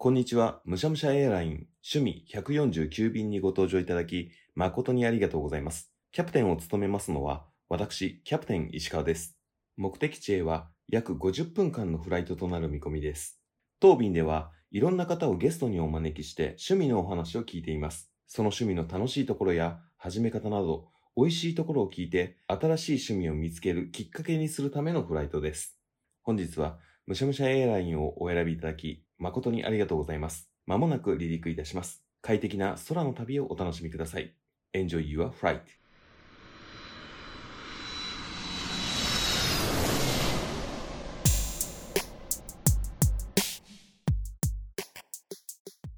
[0.00, 0.60] こんにちは。
[0.64, 5.92] むしゃむしゃエアライン趣味149便にご搭乗いただき、誠にありがとうございます。
[6.12, 9.36] キャプテンを務めますのは、私、キャプテン石川です。
[9.76, 13.40] 目的地へは約50分間のフライトとなる見込みです。
[13.80, 18.08] 当便では、いろんな方をゲストにお招きして趣味のお話を聞いています。
[18.28, 25.76] その趣味の楽しいところや始め方など、美味しいところを聞いて、新しい趣味を見つけるきっかけにするためのフライトです。
[26.22, 30.48] 本日は、むしゃむしゃエアラインをお選びいただき、誠にありがとうございます。
[30.64, 32.04] まもなく離陸いたします。
[32.22, 34.34] 快適な空の旅をお楽しみください。
[34.74, 35.60] Enjoy your flight.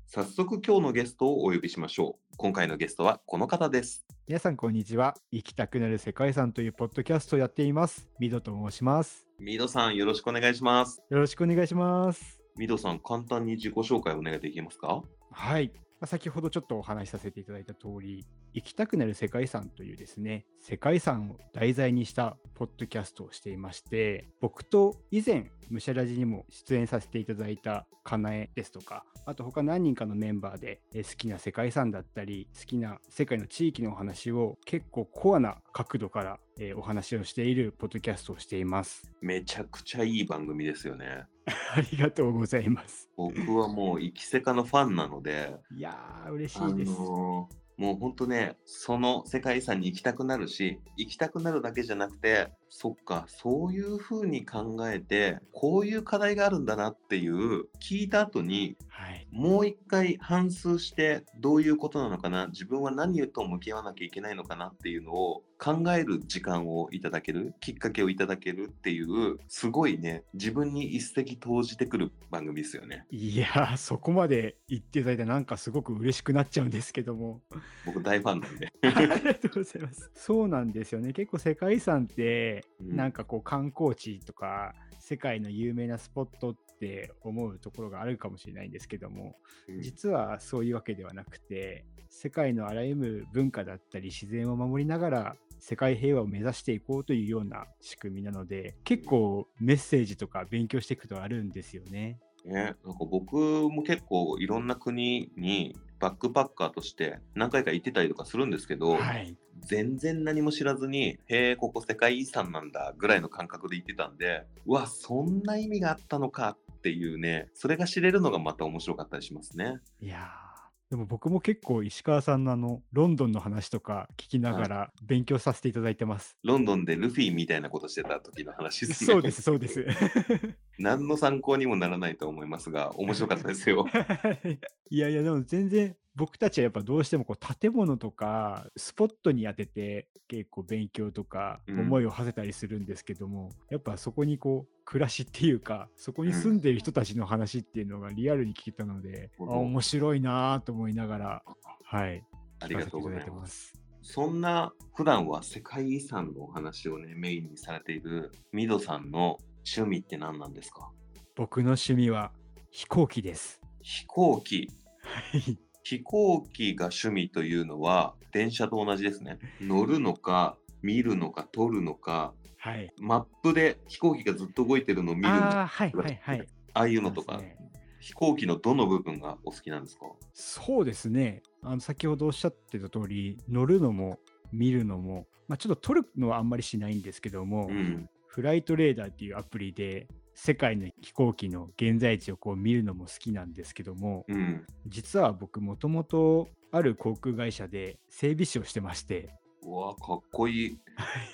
[0.07, 2.37] 早速今日のゲストをお呼びしましょう。
[2.37, 4.05] 今回のゲストはこの方です。
[4.27, 5.15] 皆さんこんにちは。
[5.31, 8.09] 行きたくなる世界遺産というポッドキャストをやっています。
[8.19, 9.27] ミドと申します。
[9.39, 11.03] ミドさんよろしくお願いします。
[11.11, 12.40] よろしくお願いします。
[12.57, 15.03] ミドさん簡単に自己紹介お願いできますか？
[15.31, 15.73] はい。
[16.01, 39.11] ま先ほどちょっとお話しさせていただいた通り、行きたくなる世界遺産というですね、世界遺産を題材にしたポッドキャストをしていまして、僕と以前、ムシャラジにも出演させていただいたかなえですとか、あと他何人かのメンバーでえー好きな世界遺産だったり、好きな世界の地域のお話を結構コアな角度からえーお話をしているポッドキャストをしています。
[39.21, 41.27] めちゃくちゃいい番組ですよね。
[41.47, 43.09] ありがとうございます。
[43.17, 46.91] 僕はもう、生きせかのファンなので、いやー、嬉しあいです。
[46.93, 59.27] のーもう本当ね、その世界遺産に行きたくなるし、行きたくなるだけじゃなくて、そっか、そういう風に考えて、こういう課題があるんだなっていう、聞いた後に、はい。
[59.33, 73.05] もう一回反芻して、どういうことなのかな、自分は何と向き合わなきゃいけないのかなっていうのを考える時間をいただける、きっかけをいただけるっていう、すごいね、自分に一石投じてくる番組ですよね。
[73.11, 77.43] いやー、そこまで言っていただいて、なんかすごく嬉しくなっちゃうんですけども。
[77.85, 78.73] 僕大ファンなんで。
[78.83, 80.11] ありがとうございます。
[80.15, 81.13] そうなんですよね。
[81.13, 89.37] 結構世界遺産って、うんなんかこう観光地とか、世界の有名なスポットって思うところがあるかもしれないんですけども、
[89.81, 102.19] 実はそういうわけではなくて、世界のあらゆる文化だったり自然を守りながら、世界平和を目指していこうというような仕組みなので、結構メッセージとか勉強していくとあるんですよね。
[102.45, 109.37] ね、なんか僕も結構いろんな国にバックパッカーとして何回か行ってたりとかするんですけど、はい。
[109.61, 119.81] 全然何も知らずに、へえ、ここ世界遺産なんだぐらいの感覚で行ってたんで、うわ、そんな意味があったのかっていうね、それが知れるのがまた面白かったりしますね。
[120.01, 120.51] いやー
[120.91, 126.37] でも僕も結構石川さんのあのロンドンの話とか聞きながら勉強させていただいてます。
[126.43, 129.13] ロンドンでルフィみたいなことしてた時の話ですね。
[129.13, 129.87] そうです、そうです。
[130.81, 133.87] 何の参考にもならないと思いますが、面白かったですよ。
[134.91, 151.43] いやいや、でも全然僕たちはやっぱどうしてもこう建物とかスポットに当てて結構勉強とかうん思いを馳せたりするんですけども、やっぱそこにこう暮らしっていうかそこに住んでいる人たちの話っていうのがリアルに聞けたので、うんあ面白いなぁと思いながら
[151.85, 152.25] はい
[152.61, 153.47] ありがとうございま。
[153.47, 153.73] す。
[154.03, 159.39] そんな普段は世界遺産のお話をね、メインにされているミドさんの
[159.77, 160.91] 趣味って何なんですか？
[161.37, 162.33] 僕の趣味は
[162.71, 163.61] 飛行機です。
[163.81, 164.71] 飛行機。
[165.03, 169.39] はい飛行機が趣味というのは電車と同じですね。
[169.61, 172.93] 乗るのか、見るのか、撮るのか、はい。
[172.99, 176.47] マップで飛行機がずっと動いてるのを見るのああ、はいはいはい。
[176.75, 177.57] ああいうのとか、ね
[178.03, 180.07] 飛行機のどの部分がお好きなんですか？
[180.33, 181.43] そうですね。
[181.63, 184.19] あの先ほどおっしゃってた通り、乗るのも
[184.53, 188.09] 見るのも、まあ、ちょっと撮るのはあんまりしないんですけども、うん。
[188.27, 194.67] フライトレーダーっていうアプリで世界の飛行機の現在地をこう見るのも好きなんですけども、うん。
[194.87, 200.79] 実は僕もともとある航空会社で整備士をしてまして、うわ、かっこいい。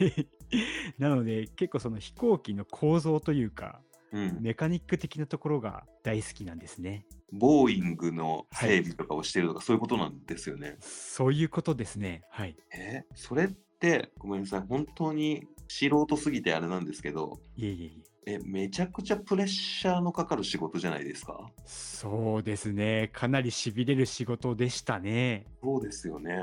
[0.98, 3.80] なので結構その飛行機の構造というか、
[4.12, 4.38] うん。
[4.40, 7.06] メカニック的なところが大好きなんですね。
[7.32, 10.76] ボーイングの整備とかをしてるとか、そういうことなんですよね。
[10.80, 12.22] そういうことですね。
[12.30, 12.56] はい。
[12.72, 13.02] え？
[13.14, 18.15] それって、ごめんなさい、本当に素人すぎてあれなんですけど、いえいえいえ。
[18.28, 21.48] え、めちゃくちゃプレッシャーのかかる仕事じゃないですか？
[21.64, 23.08] そうですね。
[23.12, 25.46] かなりしびれる仕事でしたね。
[25.62, 26.34] そうですよね。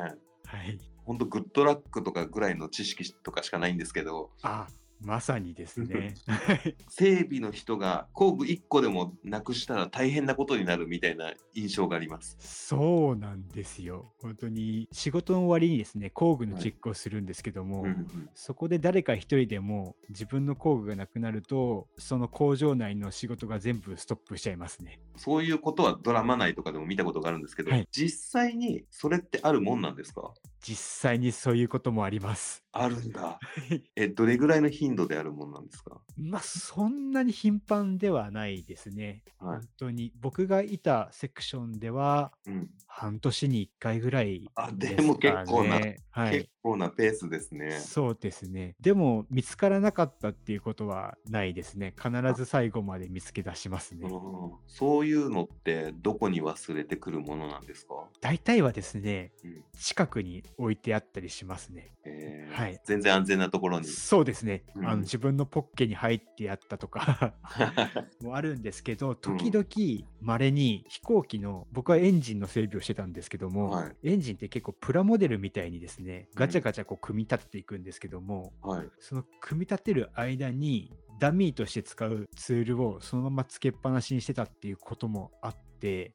[0.46, 0.80] はい。
[1.04, 4.68] 本当グッドラックとかぐらいの知識とかしかないんですけど、あ、
[5.04, 6.16] まさにですね。
[6.90, 12.38] 整備の人が工具1個でもなくしたら大変なことになるみたいな印象があります。
[12.40, 14.14] そうなんですよ。
[14.22, 25.00] 本当に仕事の終わりにですね、工具のチェックをするんですけども、うんうんそこで誰か一人でも自分の工具がなくなると、その工場内の仕事が全部ストップしちゃいますね。
[25.16, 30.34] そういうことはドラマ内とかでも見たことがあるんですけど、はい実際にそれってあるもんなんですか？
[30.66, 32.64] 実際にそういうこともあります。
[32.72, 33.40] あるんだ。
[33.96, 36.02] え、どれぐらいの頻度であるもんなんですか？
[36.18, 39.24] まあ、そんなに頻繁ではないですね。
[39.40, 42.70] はい本当に僕がいたセクションではうん。
[42.88, 46.50] 半年に1回ぐらいあですでも結か構なねはい結。
[46.64, 47.72] 構なペースですね。
[47.72, 48.76] そうですね。
[48.80, 51.94] でも見つからなかったっていうことはないですね。
[52.02, 54.08] 必ず最後まで見つけ出しますね。
[54.10, 61.92] うんそういうのってどこに忘れてくるものなんですか、大体はですね、うん近くに置いてあったりしますね。
[62.06, 63.88] えーはい全然安全なところに。
[63.88, 64.64] そうですね。
[64.76, 67.34] うんあの自分のポッケに入ってやったとか
[68.22, 78.90] もあるんですけど、時々稀に飛行機の、僕はエンジンの整備をしてたんですけども、はいエンジンって結構プラモデルみたいにですね、ガチャガチャこう組み立てていくんですけども、はい。
[79.00, 86.14] その組み立てる間にダミーとして使うツールをそのままつけっぱなしにしてたっていうこともあって、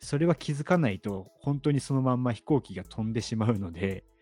[0.00, 4.13] それは気づかないと本当にそのまんま飛行機が飛んでしまうので、うん、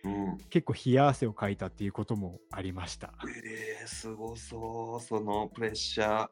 [0.50, 3.12] 結構冷や汗をかいたっていうこともありました。
[3.44, 6.28] えー、すごそう、そのプレッシャー。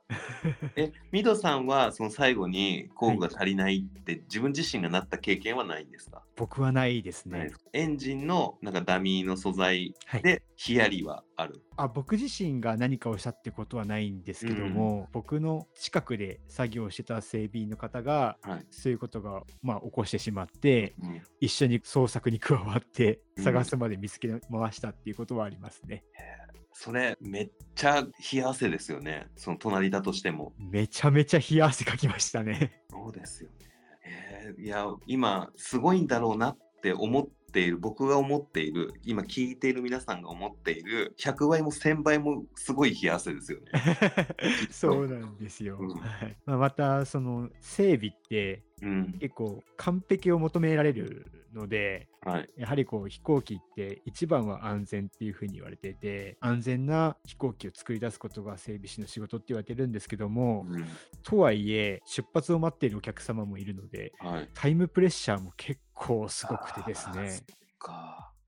[0.76, 7.60] え、ミドさんはその最後に工具が足りないって自分自身がなった経験はないんですか、僕はないですねないです。
[7.72, 11.62] エンジンのなんかダミーの素材はいでヒヤリはある。
[11.76, 18.66] あ僕自身が何かをしたってことはないんですけども、僕の近くで作業してた整備員の方がはい。
[18.70, 24.40] そういうことが、まあ、起こしてしまってうん一緒に捜索に加わってうん探すまで見つけ回
[24.72, 26.04] したっていうことはありますね。
[26.72, 28.02] それめっちゃ
[28.32, 29.26] 冷や汗ですよね。
[29.36, 30.52] その隣だとしても。
[30.58, 32.82] めちゃめちゃ冷や汗かきましたね。
[32.90, 33.56] そうですよね。
[34.04, 43.66] えーいや、今、すごいんだろうなって思っている、僕が思っている、今聞いている皆さんが思っている、100倍も1000倍もすごい冷や汗ですよね。
[44.70, 45.78] そうなんですよ。
[45.78, 49.12] うんはいまあ、またその整備ってうん。
[49.20, 52.50] 結構完璧を求められるのではい。
[52.56, 60.86] やはりこう飛行機って一番は安全っていうふうに言われていて安全な飛行機を作り出すことが整備士の仕事って言われてるんですけども、うん。
[61.22, 64.48] とはいえ出発を待っているお客様もいるのではい。
[64.54, 67.40] タイムプレッシャーも結構すごくてですね。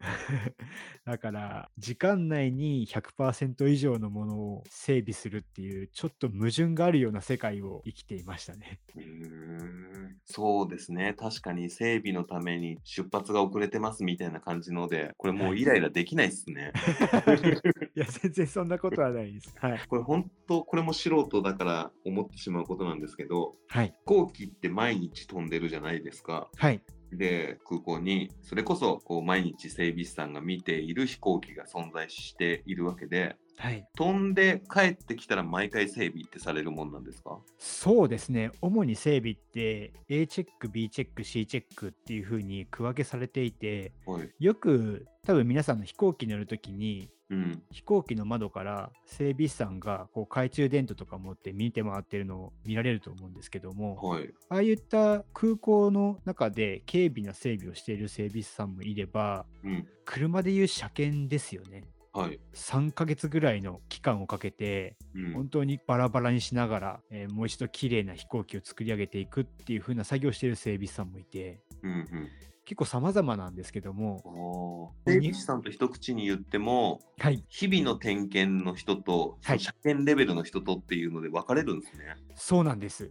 [1.05, 8.81] だから時間内に100%以上のものを整備するっていうちょっと矛盾があるような世界を生きていましたね。
[8.97, 10.17] うーん。
[10.25, 11.15] そうですね。
[11.15, 16.73] 確かに整備のために出発が遅れてますみたいな感じので、これもうイライラできないっすね。
[17.95, 19.55] いや全然そんなことはないです。
[19.59, 19.81] はい。
[19.87, 23.89] これ本当、これも素人だから思ってしまうことなんですけど、はい。
[23.89, 26.49] 飛行機って毎日飛んでるじゃないですか。
[26.57, 26.83] はい。
[27.17, 33.87] で空港にそれこそこう毎日整備士さんが見ている飛行機が存在しているわけではい。
[33.97, 37.39] 飛んで帰ってきたら毎回整備ってされるもんなんですか？
[37.59, 38.51] そうですね。
[38.63, 44.31] 主に整備って A チェック、B チェック、C チェックっていう風に区分けされていて、はい。
[44.41, 47.63] よく多分皆さんの飛行機に乗るときにうん。
[47.71, 54.31] 飛行機の窓から整備士さんがこう懐中電灯とか持って見て回ってるのを見られると思うんですけども、はい。
[54.51, 59.89] ああいった空港の中で軽微な整備をしている整備士さんもいれば、うん。
[60.05, 61.85] 車でいう車検ですよね。
[62.13, 62.39] はい。
[62.53, 65.33] 3ヶ月ぐらいの期間をかけて、うん。
[65.33, 71.93] 本当にバラバラにしながら、えーもう一度綺麗な飛行機を作り上げていくっていう風な作業をしている整備士さんもいて、うん。
[71.93, 72.29] うん。
[72.65, 82.17] 結構様々なんですけども、おー整備士さんと一口に言ってもはい、日々の点検の人と、はい車検レベルの人とっていうので分かれるんですね。
[82.35, 83.05] そうなんです。
[83.05, 83.11] へ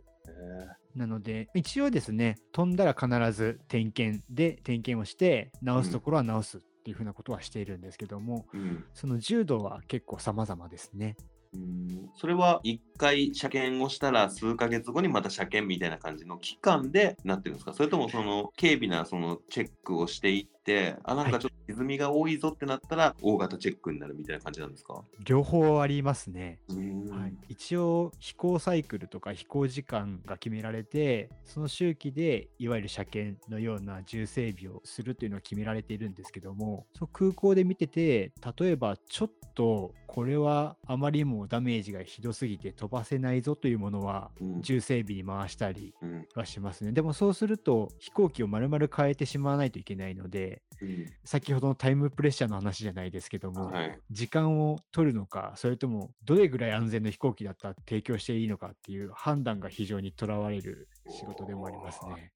[0.96, 8.86] なので、一応ですね、飛んだら必ず点検で点検をして、直すところは直すっていう風なことはしているんですけども、ーうん。
[8.94, 11.16] その重度は結構様々ですね。
[11.54, 12.10] うん。
[12.16, 17.74] それは一回車検をしたら数ヶ月後にまた車検みたいな感じの期間でなってるんですか？
[17.74, 25.04] それともその軽微なそのチェックをしていってあなんかちょっと歪みが多いぞってなったら大型チェックになるみたいな感じなんですか？
[25.24, 26.60] 両方ありますね。
[26.70, 27.10] うん。
[27.10, 44.62] はい、一応飛行サイクルとか飛行時間が決められてその周期でいわゆる車検のような重整備をするというのは決められているんですけどもそう空港で見てて例えばちょっとこれはあまりにもダメージがひどすぎて飛ばせないぞというものはうん。
[44.62, 46.28] 重整備に回したりうん。
[46.36, 46.92] はしますね。
[46.92, 51.06] でもそうすると飛行機を丸々変えてしまわないといけないので、うん。
[51.24, 54.00] 先ほどのタイムプレッシャーの話じゃないですけども、はい。
[54.12, 62.32] 時間を取るのか、それともどれぐらい安全な飛行機だったら提供していいのかっていう判断が非常にとらわれる仕事でもありますね。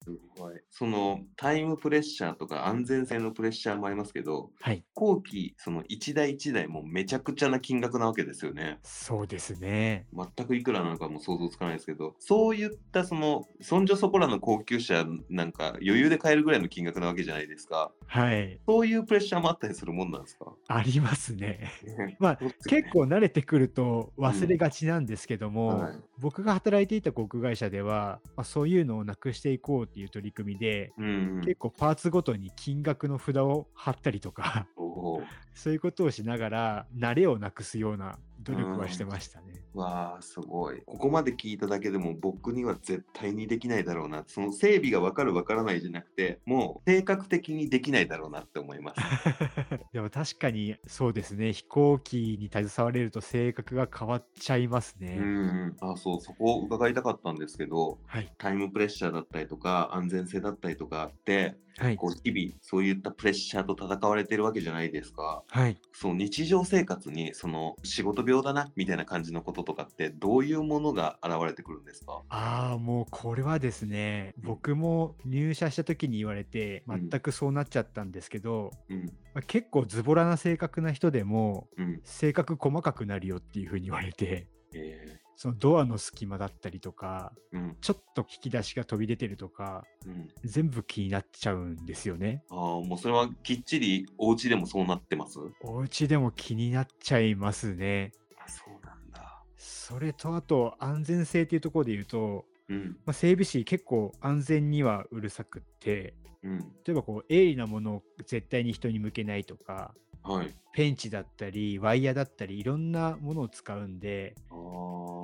[0.70, 8.78] そのタイムプレッシャーとか安全性のプレッシャーもありますけど、はい、飛行機その一台一台もめちゃくちゃな金額なわけですよね。
[8.82, 10.06] そうですね。
[10.14, 17.92] 全くいくらなのかも想像つかないですけど、そういったそのそんじょそこらの高級車なんか余裕で買えるぐらいの金額なわけじゃないですか。
[18.06, 20.52] はい、そういうプレッシャーもあったりするもんなんですか？
[20.68, 21.70] ありますね。
[22.20, 31.40] まあね結構慣れてくると忘れがちなんですけども、はい僕が働いていた航空会社では、まあ、そういうのをなくしていこうっていう取り組みで、うん。
[31.42, 34.66] 結構パーツごとに金額の札を貼ったりとか
[35.54, 39.62] そういうことをしながら慣れをなくすような努力はしてましたね。
[39.74, 40.80] わあすごい。
[40.86, 44.24] ここまで聞いただけでも僕には絶対にできないだろうな。
[44.26, 49.00] その整備が分かる分からないじゃなくて、もう性格的にできないだろうなって思います。
[49.92, 55.16] でも確かにそうですね飛行機に携われると性格が変わっちゃいますね。
[55.18, 55.90] うんうん。
[55.92, 61.96] あそう、そこを伺いたかったんですけど、はいタイムプレッシャーだったりとか、安全性だったりとかあって、はい。
[61.96, 65.42] こう日々そういったプレッシャーと戦われてるわけじゃないですか。
[65.48, 65.76] はい。
[65.92, 72.22] そう日常生活にその仕事病だなみたいな感じのこととかってどういうものが現れてくるんですか？
[72.28, 77.08] ああもうこれはですね僕も入社した時に言われてうん。
[77.10, 79.06] 全くそうなっちゃったんですけど、うん。
[79.34, 82.00] まあ結構ズボラな性格な人でもうん。
[82.04, 84.48] 性格細かくなるよっていうふうに言われて。
[84.74, 90.28] えそのドアの隙間だったりとかー、うんちょっと引き出しが飛び出てるとかうん。
[90.44, 92.42] 全部気になっちゃうんですよね。
[92.50, 95.38] ああ、もうそれはきっちりお家でもそうなってます？
[95.62, 98.12] お家でも気になっちゃいますね。
[98.38, 99.42] あ、そうなんだ。
[99.56, 102.96] それとあと安全性っていうところで言うと、うん。
[103.04, 106.58] まあ、整備士結構安全にはうるさくってうん。
[106.58, 109.94] 例えばこう鋭利なものを絶対に人に向けないとか
[110.26, 110.54] はい。
[110.72, 114.34] ペンチだったりワイヤーだったりいろんなものを使うんで。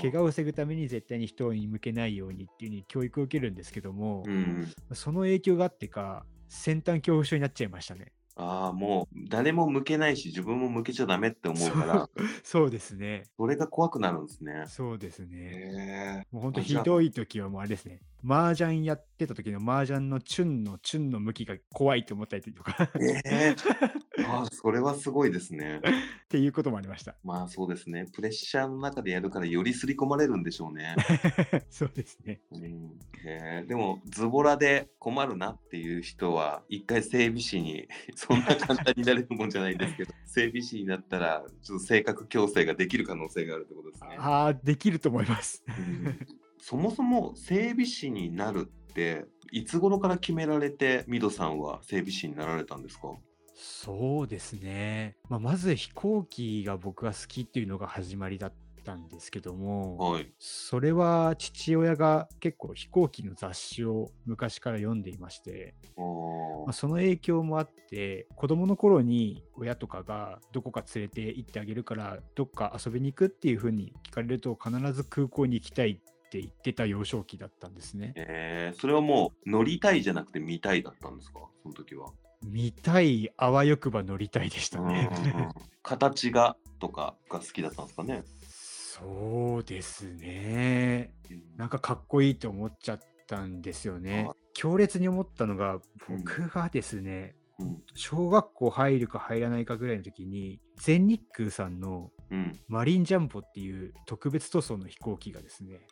[0.00, 4.72] 怪我を防ぐために絶対に人に向けないようにっていうに教育を受けるんですけども、うん。
[4.94, 8.12] その影響があってか先端恐怖症になっちゃいましたね。
[8.34, 12.10] ああ、もう誰も向けないし自分も向けちゃダメって思うから、
[12.42, 13.24] そうですね。
[13.36, 14.64] それが怖くなるんですね。
[14.66, 16.26] そうですね。
[16.32, 18.00] もう本当ひどい時はもうあれですね。
[18.24, 23.56] 麻雀やってた時の麻雀のチュンのチュンの向きが怖いと思ったりとかええ
[24.28, 25.80] ああ、それはすごいですね。
[26.24, 27.14] っていうこともありました。
[27.24, 28.06] まあそうですね。
[28.12, 30.96] プレッシャーの中でやるからより刷り込まれるんでしょうね。
[31.70, 32.40] そうですね。
[32.50, 44.16] うん、へえでもズボラで困るなっていう人は一回整備士にそんな簡単になれるもんじゃないんですけど 整備士になったらちょっと性格矯正ができる可能性があるってことですね。
[44.18, 45.64] ああ、できると思います。
[45.66, 53.08] うんそもそも整備士になるっていつ頃から決められてミドさんは整備士になられたんですか？
[53.52, 55.16] そうですね。
[55.28, 58.52] まあ、まず飛行機が僕が好きっていうのが始まりだっ
[58.84, 60.32] たんですけども、はい。
[60.38, 76.00] それは父親が結構飛行機の雑誌を昔から読んでいまして、まあ、その影響もあって子供の頃に親とかがどこか連れて行ってあげるからどっか遊びに行くっていう風に聞かれると必ず空港に行きたい
[76.32, 78.14] って言ってた幼少期だったんですね。
[78.16, 81.40] えー、それはもう乗りたいじゃなくて見たいだったんですか？
[81.62, 82.08] その時は。
[82.42, 85.10] 見たいあわよくば乗りたいでしたね。
[85.12, 85.48] うん
[85.82, 88.24] 形がとかが好きだったんですかね？
[88.48, 91.12] そうですね。
[91.56, 94.34] なんかかっこいいと思っちゃったんですよねあ。
[94.54, 105.82] 強烈に思ったのがうん僕がですね、うん小学校入るか入らないかぐらいの時に全日空さんのうんマリンジャンボっていう特別塗装の飛行機がですねはい。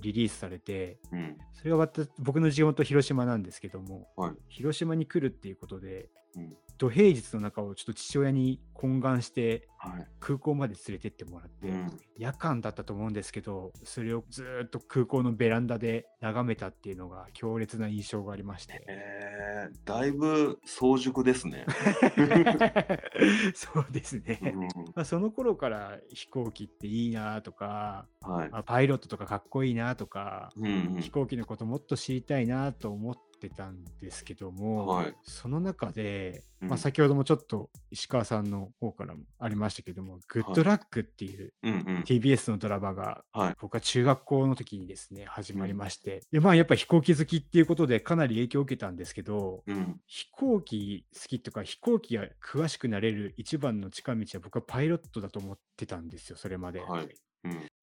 [0.00, 4.32] リリースされてうんそれがまた僕の地元広島なんですけどもはい。
[4.48, 10.06] 広島に来るっていうことでうん土平日の中をちょっと父親に懇願してはい。
[10.20, 21.64] 空港まで連れてってもらって、うん夜間だったと思うんですけどそれをずーっと空港のベランダで眺めたっていうのが強烈な印象がありましてえー、だいぶ早熟ですね。
[23.54, 28.48] そうですね、うんまあ、その頃から飛行機っていいなとかはい。
[28.50, 41.52] あパイロットとかかっこいいなとか、うんうん飛行機のこともっと知りたいなと思ってたんですけども、はいその中で、うんまあ、先ほどもちょっと石川さんの方からもありましたけども「グッドラック」っていう。
[42.04, 43.56] TBS のドラマがはい。
[43.60, 50.00] 僕は中学校の時にですね始まりまして、でまあやっぱ飛行機好きっていうことでかなり影響を受けたんですけどうん。
[50.06, 56.82] 飛行機好きとか飛行機が詳しくなれる一番の近道は僕はパイロットだと思ってたんですよそれまで。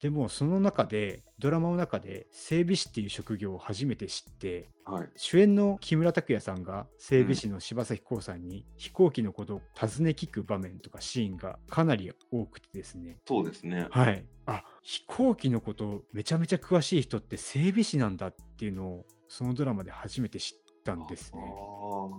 [0.01, 5.09] でもその中でドラマの中で整備士っていう職業を初めて知ってはい。
[5.15, 13.87] 主演の木村拓哉さんが整備士の柴咲コウさんに飛行機のことを尋ね聞く場面とかシーンがかなり多くてですねそうですね。
[13.89, 21.41] はいあ飛行機のことめちゃめちゃ詳しい人って整備士なんだっていうのをそのドラマで初めて知ったんですね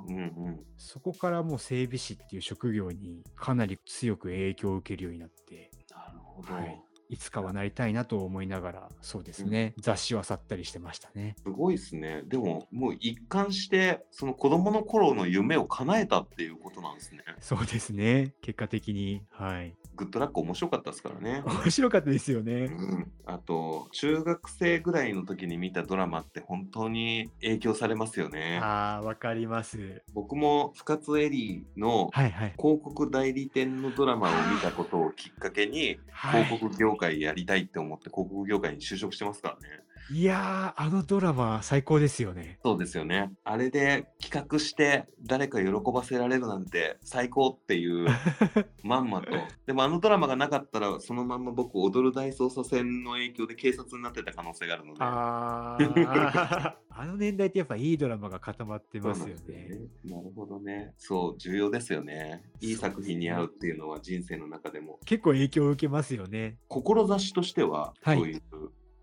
[0.09, 0.61] うんうん。
[0.77, 6.53] そこからもう整備士っていう職業にかなり強く影響を受けるようになってなるほど。
[6.53, 11.37] はいいつかはなりたいなと思いながらそうですね、雑誌は去ったりしてましたね。
[11.43, 12.23] すごいですね。
[12.27, 17.23] でも、もう一貫して、その子供の頃の夢を叶えたっていうことなんですね。
[17.41, 18.35] そうですね。
[18.43, 19.23] 結果的に。
[19.31, 19.75] はい。
[19.97, 21.43] グッドラック面白かったですからね。
[21.47, 22.53] 面白かったですよね。
[22.53, 28.61] うん、あと中学生ぐらいの時に見たドラマって本当に影響されますよね。
[28.63, 30.03] あーわかります。
[30.13, 32.55] 僕も深津絵里のはいはい。
[32.59, 36.45] 広告代理店のドラマを見たことをきっかけにはい。
[36.45, 39.86] 広告業界やりたいって思って広告業界に就職してますからね。
[40.13, 43.33] いやーあのドラマ最高ですよねそうですよね。
[43.43, 48.07] あれで企画して誰か喜ばせられるなんて最高っていう
[48.85, 49.29] まんまと。
[49.67, 54.99] でもあのドラマがなかったらそのまんま僕踊る大捜査線の影響で警察になってた可能性があるので。
[55.01, 59.69] あー あの年代ってやっぱいいドラマが固まってますよそうなね
[60.05, 60.95] なるほどね。
[60.97, 62.43] そう、重要ですよね。
[62.63, 64.99] いい作品に合うっていうのは人生の中でも。
[65.05, 68.43] 結構影響を受けますよね志としては、はいそういう、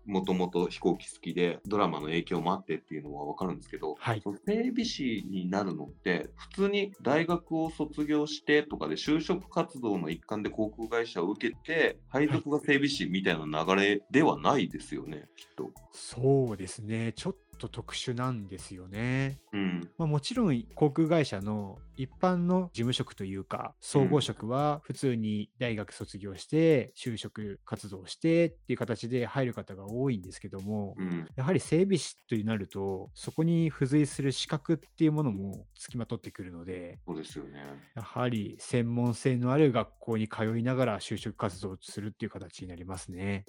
[0.06, 4.22] もともと飛行機好きで、ドラマの影響もあってっていうのはわかるんですけど、はい。
[4.46, 15.70] 整備士になるのって、普通に大学を卒業してとかで就職活動の一環で航空会社を受けて、配属が整備士みたいな流れではないですよね、きっと。
[15.92, 17.12] そうですね。
[17.14, 19.90] ちょっと特殊なんですよねうん。
[19.98, 31.26] まあ、もちろん航空会社の一般の事務職というか総合職は普通に大学卒業して就職活動してっていう形で入る方が多いんですけどもうん。
[31.36, 37.60] やはり整備士となるとそこに付随する資格っていうものもつきまとってくるのでそうですよね。
[37.94, 43.44] やはり専門性のある学校に通いながら就職活動をするっていう形になりますね。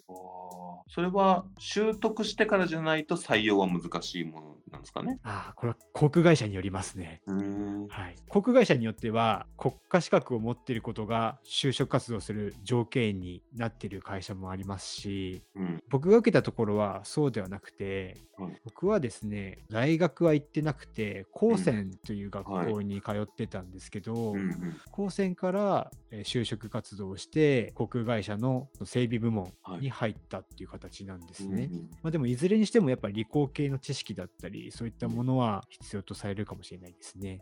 [0.87, 5.19] それは習得してからじゃないと採用は難しいものなんですかね。
[5.23, 7.21] ああこれは航空会社によりますね。
[7.89, 15.83] はい、航空会社によっては国家資格を持っていることが就職活動する条件になっている会社もありますしうん。
[15.89, 24.75] 僕が受けたところはそうではなくて、はい僕はですね大学は行ってなくて高専という学校に通ってたんですけど、うんうん。
[24.91, 31.69] 高専からえー就職活動をして航空会社の整備部門はいに入ったっていう形なんですね。
[31.71, 37.41] うんうんまあ、でもいずれにしてもやっぱり理工系の知識だったりそういったものは必要とされるかもしれないですね。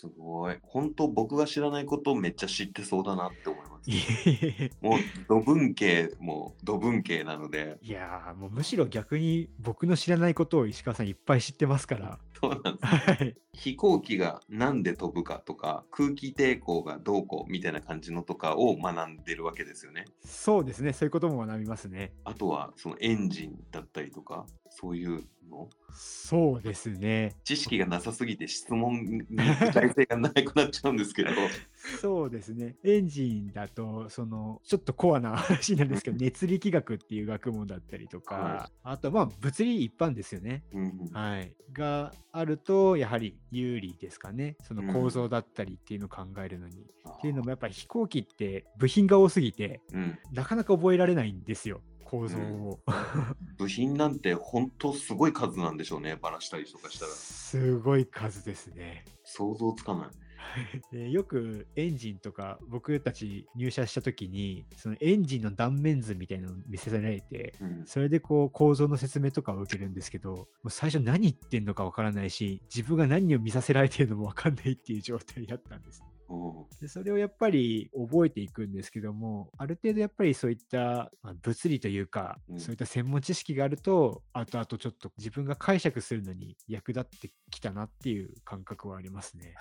[0.00, 0.56] すごい。
[0.62, 3.90] 本当僕が知らないことをめっちゃ知ってそうだなって思います。
[4.80, 12.18] もう土文系も土文系なので、いやーもうむしろ逆に僕の知らないことを石川さんいっぱい知ってますから。
[12.40, 12.86] そうなんです。
[12.86, 13.36] はい。
[13.52, 20.06] 飛行機がなんで飛ぶかとか、空気抵抗がどうこうみたいな感じのとかを学んでるわけですよね。
[20.24, 20.94] そうですね。
[20.94, 22.14] そういうことも学びますね。
[22.24, 25.68] あとはそのエンジンだったりとか、そういうの？
[25.92, 27.36] そうですね。
[27.44, 29.36] 知識がなさすぎて質問に具
[29.72, 31.30] 体性がなくなっちゃうんですけど。
[32.00, 32.76] そうですね。
[32.84, 40.62] エンジンだと、その、ちょっとコアな話なんですけど、 熱力学っていう学問だったりとか、はあと、まあ、物理一般ですよね。
[41.12, 41.52] はい。
[41.72, 44.56] があると、やはり有利ですかね。
[44.62, 46.86] そのうん構造だったりっていうのを考えるのに。
[47.08, 51.80] っていうのも、やっぱり飛行機って部品が多すぎて、うん、なかなか覚えられないんですよ。
[52.10, 52.80] 構造を。
[53.56, 57.12] 部品なんて本当すごい数なんでしょうね、ばらしたりとかしたら。
[57.12, 59.04] すごい数ですね。
[59.22, 60.08] 想像つかない。
[60.90, 76.02] で よくエンジンとか僕たち入社した時にそのエンジンの断面図みたいなのを見せられてうん、それでこう構造の説明とかを受けるんですけどもう最初何言ってんのかわからないし自分が何を見させられてるのもわかんないっていう状態だったんです。
[76.02, 76.19] お
[76.80, 89.54] でそれをやっぱり覚えていくんですけどもある程度やっぱりそういった、まあ物理というか、うんそういった専門知識があると後々ちょっと自分が解釈するのに役立ってきたなっていう感覚はありますね。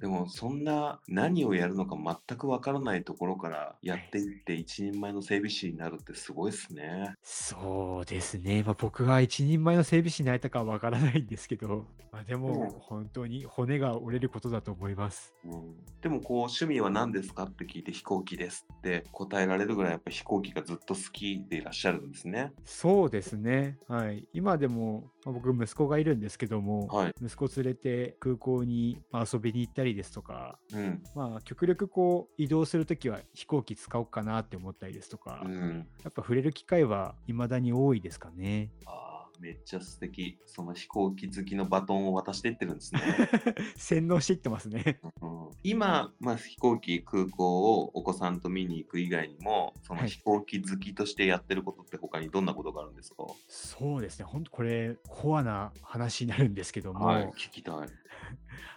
[0.00, 7.14] でもそんな何をやるのか全くわからないところからやっていって一人前の整備士になるってすごいですね。
[7.22, 15.34] そうですね、まあ、僕が一人前の整備士になれたかはわからないんですけど、まあ、でうんも本当に骨が折れることだと思います。
[15.48, 22.52] うん、でもこう趣味は何ですかって聞いて飛行機ですって答えられるぐらいやっぱ飛行機がずっと好きでいらっしゃるんですね。
[22.64, 23.78] そうですね。
[23.88, 24.28] はい。
[24.32, 27.14] 今でも、まあ僕、息子がいるんですけども、はい。
[27.22, 31.02] 息子連れて空港にまあ遊びに行ったりですとか、うん。
[31.14, 35.86] まあ、極力こう移動するときは飛行機使おうかなって思ったりですとか、うん。
[36.02, 38.70] やっぱ触れる機会は未だに多いですかね。
[38.86, 39.05] ああ、
[39.40, 40.38] めっちゃ素敵。
[40.46, 43.00] その飛行機好きのバトンを渡していってるんですね。
[43.76, 45.00] 洗脳していってますね。
[45.20, 54.24] うん今、まあ、飛行機、空港をお子さんと見に行く以外にも、そのはい飛行機好きとしてやってることって他にどんなことがあるんですか、そうですね。
[54.24, 57.88] 本当これ、コアな話になるんですけども、はい、聞きたい。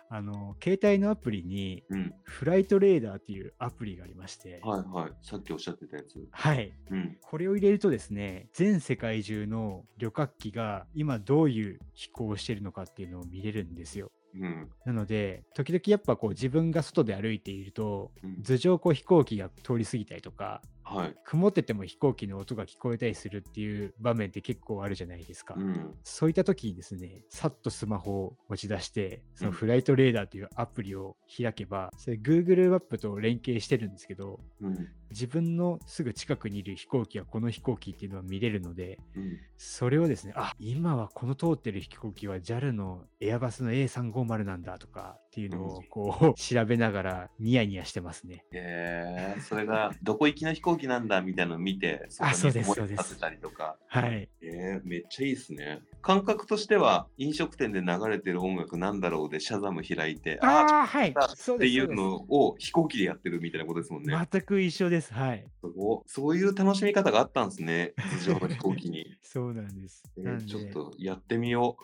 [0.09, 2.13] あの、携帯のアプリに、うん。
[2.23, 5.11] フライトレーダーっていうアプリがありまして、はいはい。
[5.21, 6.27] さっきおっしゃってたやつ。
[6.31, 6.73] はい。
[6.89, 7.17] うん。
[7.21, 14.11] これを入れるとですね、全世界中の旅客機が今どういう飛行をしているのかっていうのを見れるんですよ。
[14.35, 14.69] うん。
[14.85, 21.15] なので、時々やっぱこう自分が外で歩いていると、うん頭上こう飛行機が通り過ぎたりとか、はい。
[21.23, 25.53] 曇ってても飛行機の音が聞こえたりするっていう場面って結構あるじゃないですか。
[25.55, 25.95] うん。
[26.03, 34.87] そういった時にですね、さっとスマホを持ち出して、そのうんフライトレーダーというアプリを開けば、それ Google マップと連携してるんですけど、うん。
[35.11, 39.37] 自分のすぐ近くにいる飛行機はこの飛行機っていうのは見れるので、うん。
[39.57, 48.43] それをですね、あ、今はこの通ってる飛行機は JAL のエアバスの A350 なんだとかっていうのをこう 調べながらニヤニヤしてますね。
[48.51, 53.77] へえそれがどこ行きの飛行機なんだみたいなのを見て、 そこあそうにですそうです思いさせたりとか。
[53.87, 54.27] はい。
[54.41, 55.81] えー、めっちゃいいですね。
[56.01, 61.25] 感覚としては、飲食店で流れてる音楽なんだろうで、シャザム開いて、あああ、はいあ。
[61.25, 64.27] っていうのを飛行機でやってるみたいなことですもんね。
[64.31, 65.13] 全く一緒です。
[65.13, 65.45] はい。
[66.07, 69.05] すそういう楽しみ方があったんですね、頭上の飛行機に。
[69.21, 70.03] そうなんです。
[70.17, 71.77] えーちょっとやってみよ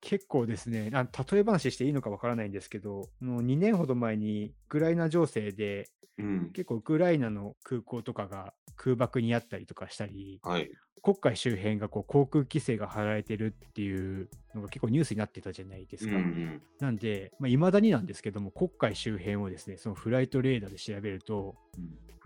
[0.00, 2.87] 結構ですね、あ例え話していいのかわからないんですけど、
[3.20, 6.22] もう2年ほど前にウクライナ情勢でう。
[6.22, 6.50] うん。
[6.52, 10.70] 結構ウクライナの空港とかが空爆にあったりとかしたり、はい。
[11.00, 16.18] 国海周辺がこう航空規制が張られてるっていうのが結構ニュースになってたじゃないですうんか。
[16.18, 16.62] うん。
[16.80, 21.54] なんで、まあ、未だになんですけども、国海周辺をですね、そのフライトレーダーで調べると、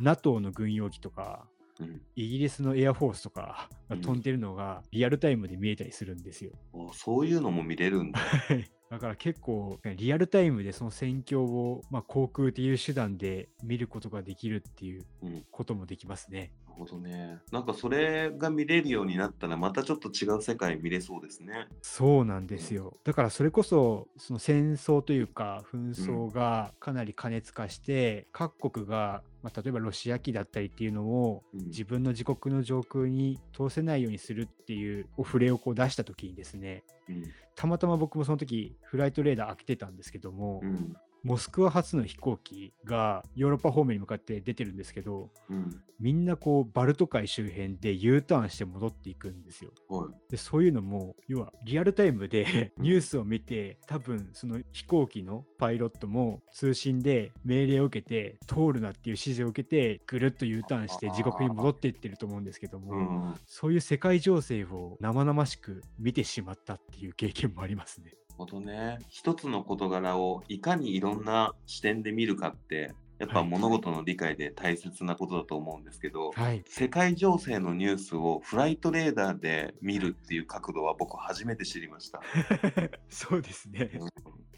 [0.01, 1.47] NATO の軍用機とか、
[1.81, 2.03] うん。
[2.17, 6.53] イギリスのエアフォースとかが飛んでるのがリアルタイムで見えたりするんですよ。
[6.75, 8.21] うん、あそういうのも見れるんだ。
[8.93, 15.07] だから結構リアルタイムでその戦況を、まあ、航空っていう手段で見ることができるっていう
[15.51, 16.53] こともできますね。
[16.73, 17.39] ほどね。
[17.53, 21.69] なんかそれが見れるようになったら、またちょっと違う世界見れそうですね。
[21.83, 22.97] そうなんですよ。
[23.05, 37.25] だからそれこそその戦争というか紛争がかなり過熱化して、各国が、まあ、例えばロシア機だったりっていうのをうん自分の自国の上空に通せないようにするっていうお触れをこう出した時にですねうん。
[37.55, 40.97] たまたま僕もその時フライトレーダー開けてたんですけども、うん。
[41.25, 45.83] モスクワ発の飛行機がヨーロッパ方面に向かって出てるんですけどうん。
[46.01, 49.71] みんなこうバルト海周辺で U ターンして戻っていくんですよ。
[49.89, 50.31] はい。
[50.33, 63.35] でそういうのも要はリアルタイムでニュースを見て多分その飛行機のパイロットも通信で命令を受けて通るなっていう指示を受けてぐるっと U ターンして地獄に戻っていってると思うんですけども、うん。
[63.47, 68.13] そういう世界情勢を生々しく見てしまったっていう経験もありますね。
[68.37, 68.99] ほどね。
[69.09, 76.65] 一つの事柄をいかにいろんな視点で見るかって、やっぱはい物事の理解で大切なことだと思うんですけど、はい。
[76.67, 82.21] 世界情勢のニュースをフライトレーダーで見るっていう角度は僕初めて知りました。
[83.09, 83.91] そうですね。
[83.95, 84.09] うん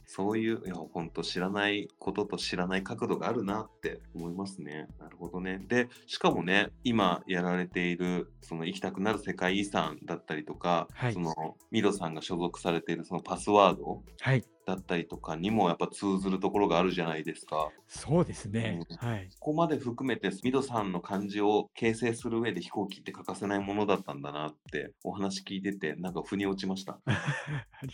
[0.06, 4.88] そういう、いや、本当知らないことと知らない角度があるなって思いますね。
[4.98, 5.58] なるほどね。
[5.68, 11.34] で、しかもね、今やられている、その行きたくなる世界遺産だったりとか、はいその
[11.70, 14.44] ミロさんが所属されているそのパスワードはい。
[14.66, 17.70] だったりとかにもやっぱ通ずるところがあるじゃないですか。
[17.86, 18.80] そうですね。
[18.98, 19.28] はい。
[19.38, 26.98] ここまで含めてミドさんの漢字を形成する上で飛行機って欠かせないものだったんだなってお話聞いててなんか腑に落ちました。
[27.06, 27.16] あ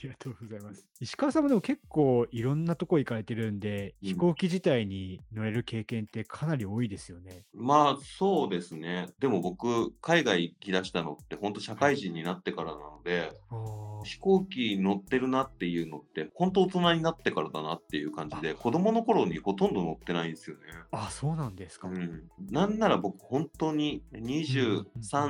[0.02, 0.86] りがとうございます。
[1.00, 7.44] 石川さんもでも結構いろんなとこ行かれてるんで、うん飛行機自体に乗れる経験ってかなり多いですよね。
[7.54, 9.08] まあそうですね。
[9.18, 13.32] でも僕海外行き出したのって本当社会人になってからなので
[14.04, 20.62] 飛行機乗ってるなっていうのって本当大人になってからだなっていう感じで子供の頃にほとんど乗ってないんですよね。
[20.92, 21.88] あ、そうなんですか。
[21.88, 24.84] うん、なんなら僕本当にうん23、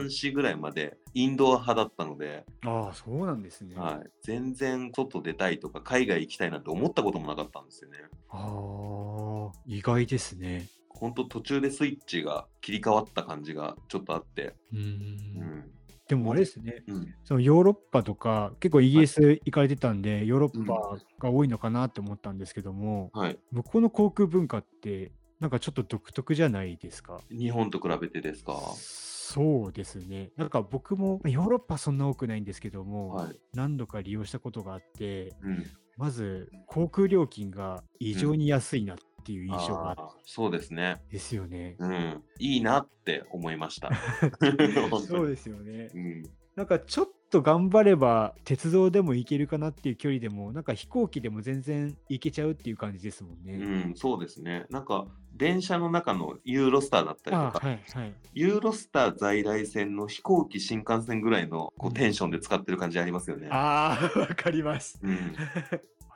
[0.07, 3.77] 4ぐらいまでインドア派だったので、ああ、そうなんですね。
[3.77, 7.99] はい、全然外出たいとか海外行きたいなんて思ったこともなかったんですよね。
[8.31, 10.69] ああ、意外ですね。
[10.89, 14.79] 本当途中でスイッチが切り替わった感じがちょっとあって、うー。
[14.79, 15.71] うんん、
[16.11, 17.15] でもあれですね、うん。
[17.25, 23.39] そのヨーロッパとか、結構イギリス行かれてたんで、ヨーロッパが多いのかなって思ったんですけども、はい。
[23.53, 27.21] 向こうの航空文化って、なんかちょっと独特じゃないですか？
[27.31, 28.61] 日本と比べてですか？
[28.77, 30.33] そうですね。
[30.37, 33.37] なんか僕もヨーロッパそんな多くないんですけども、はい。
[33.55, 35.65] 何度か利用したことがあって、うん。
[35.97, 41.03] まず航空料金が異常に安いなっていう印象があそうですね。
[41.11, 41.77] ですよね。
[41.79, 42.23] うん。
[42.39, 43.91] いいなって思いました。
[45.07, 45.91] そうですよね。
[45.95, 46.23] うん。
[46.57, 53.55] なんかちょっと頑張れば鉄道でも行けるかなっていう距離でもなんか飛行機でも全然行けちゃうっていう感じですもんね。
[53.55, 54.67] うん、そうですね。
[54.69, 58.15] なんか、電車の中のユーロスターだったりとか、あはいはい。
[58.35, 63.49] ユーロスター在来線の飛行機、新幹線ぐらいのこうんうテンションで使ってる感じありますよね。
[63.51, 65.01] ああ、わかります。
[65.03, 65.35] うん。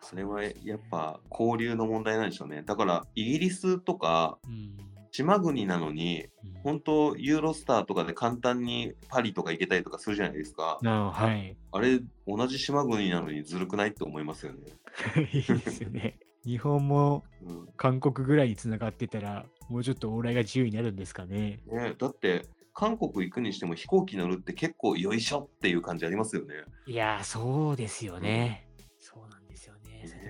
[0.05, 2.63] それはやっぱ交流の問題なんでしょうね。
[2.63, 4.77] だから、イギリスとかうん
[5.11, 10.79] 島国なのに、うん本当ユーロスターとかで簡単にパリとか行けたりとかするじゃないですか。
[10.83, 11.55] あはい。
[11.73, 14.61] あれ、同じ島国なのにずるくないって思いますよね。
[15.33, 16.19] いいですよね。
[16.45, 21.61] 日本もうん韓国ぐらいにつながってたらもうちょっと往来が自由になるんですかね。
[21.67, 26.55] ね、だって、韓国行くにしても飛行機乗るって結構よいしょっていう感じありますよね。
[26.87, 28.67] いやー、そうですよね。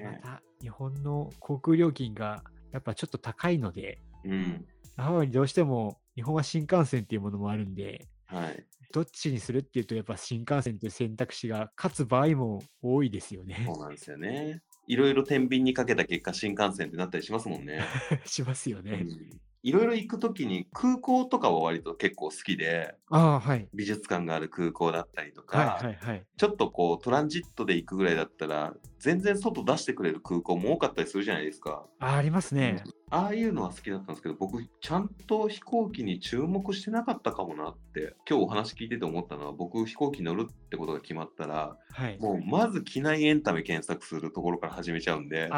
[0.05, 4.67] また日本の航空料金がやっぱちょっと高いので、うん。
[4.97, 8.65] やはりどうしても日本は新幹線っていうものもあるんで、はい。
[8.93, 13.75] どっちにするっていうと、やっぱ新幹線という選択肢が勝つ場合も多いですよねそ。
[13.75, 14.63] うなんですよね。
[14.87, 17.83] いろいろ天秤にかけた結果、新幹線ってなったりしますもんね。
[18.25, 18.93] しますよね。
[18.93, 23.67] うんいろいろ行くときに空港とかは割と結構好きで、はい。
[23.73, 26.25] 美術館がある空港だったりとか、はいはいはい。
[26.37, 31.87] ちょっとこうトランジットで行くぐらいだったら、全然外出してくれる空港も多かったりするじゃないですか。
[31.99, 32.85] あありますね。
[33.09, 42.19] ああいうのは好きだったんですけど、僕、ちゃんと飛行機に注目してなかったかもなって、今日お話聞いてて思ったのは、僕、飛行機乗るってことが決まったら、はい。
[42.19, 45.49] もうまず機内エンタメ検索するところから始めちゃうんで、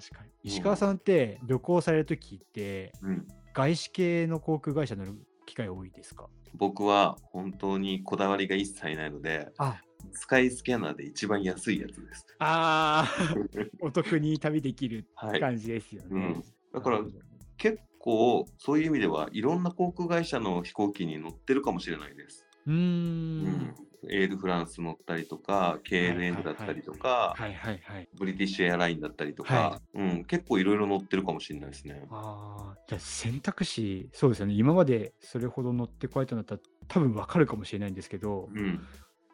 [0.00, 0.30] 確かに。
[0.42, 5.14] 石川さんって旅行されるときって、うん、外資系の航空会社乗る
[5.46, 6.28] 機会多いですか？
[6.54, 9.80] 僕は本当にこだわりが一切ないので、あ
[10.12, 12.26] スカイスキャナーで一番安いやつです。
[12.38, 15.40] あー、 お得に旅できるはい。
[15.40, 16.08] 感じですよね。
[16.10, 17.00] うん、だから
[17.56, 22.46] 結構そういう意味ではいろんな航空会社の飛行機に乗ってるかもしれないです。
[22.66, 22.72] うー。
[22.72, 23.74] うんん、
[24.10, 28.08] エールフランス乗ったりとか、KNN だったりとか、はいはいはい。
[28.18, 32.04] ブリティッシュエアラインだったりとか、はうん、結構いろいろ乗ってるかもしれないですね。
[32.10, 34.54] ああ、じゃあ選択肢、そうですよね。
[34.54, 38.86] 今までそれほど乗ってこられたんだったら多分わかるかもしれないんですけど、うん、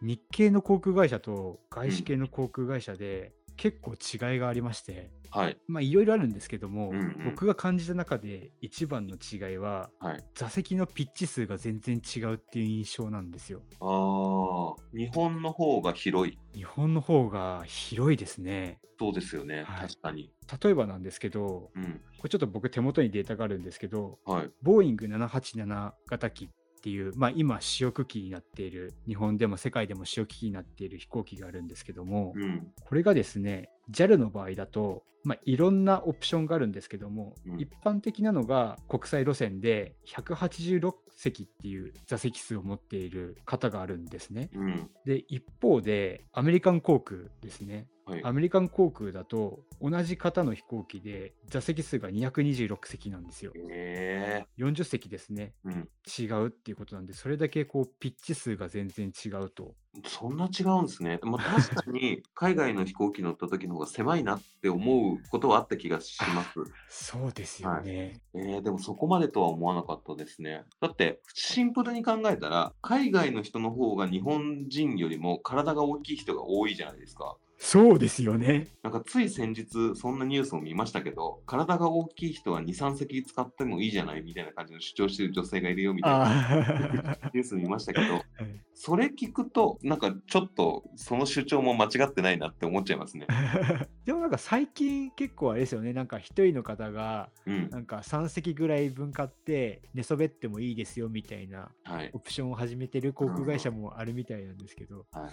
[0.03, 10.25] 日系の航空会社と外資系の航空会社で結構違いがありまして、はい、まあいろいろあるんですけども、うんうん僕が感じた中で一番の違いははい。
[10.35, 13.63] 座席のピッチ数が全然違うっていう印象なんですよ。
[13.81, 16.39] ああ、日本の方が広い。
[16.55, 18.81] 日本の方が広いですね。
[18.99, 20.33] そうですよね、はい確かに。
[20.63, 26.49] 例えばなんですけど、うん、これちょっと僕手元にデータがあるんですけど、はい、ボーイング787型機っ
[26.83, 37.61] ていう、まあ、今主力機になっている日本でも世界でも主力機になっている飛行機があるんですけども、うん、これがですね JAL の場合だと、まあ、いろんなオプションがあるんですけども、うん。
[37.61, 44.51] 一般的なのが国際路線で186席っていう座席数を持っている方があるんですね。
[44.55, 48.25] うん、で一方でアメリカン航空ですねはい。
[48.25, 53.53] アメリカン航空だと同じ型の飛行機で座席数が226席なんですよ。
[53.71, 55.55] え40席ですね。
[55.67, 55.89] えうん。
[56.07, 59.75] 違うっていうことなんで、それだけこうピッチ数が全然違うと。
[60.07, 61.21] そんな違うんですね。
[61.23, 66.51] まあ、確かに 海外の飛行機乗った時の方が狭いなって思うことはあった気がします。
[66.89, 68.21] そうですよね。
[68.35, 70.65] えー、でもそこまでとは思わなかったですね。
[70.81, 77.37] だってシンプルに考えたら海外の人の方が日本人よりも体が大きい人が多いじゃないですか。
[77.65, 78.67] そうですよね。
[78.83, 88.23] なんかつい先日そんなニュースを見ましたけど体が大きい人は2、3席使ってもいいじゃないみたいな感じの主張してる女性がいるよみたいなあニュース見ましたけどー
[88.75, 93.29] それ聞くとなんかちょっとその主張も間違ってないなって思っちゃいますね。
[94.05, 95.93] でもなんか最近結構あれですよね。
[95.93, 97.71] なんか一人の方がうん。
[97.71, 102.11] なんか3席ぐらい分買って寝そべってもいいですよみたいなはい。
[102.13, 105.07] オプションを始めてる航空会社もあるみたいなんですけど。
[105.13, 105.31] は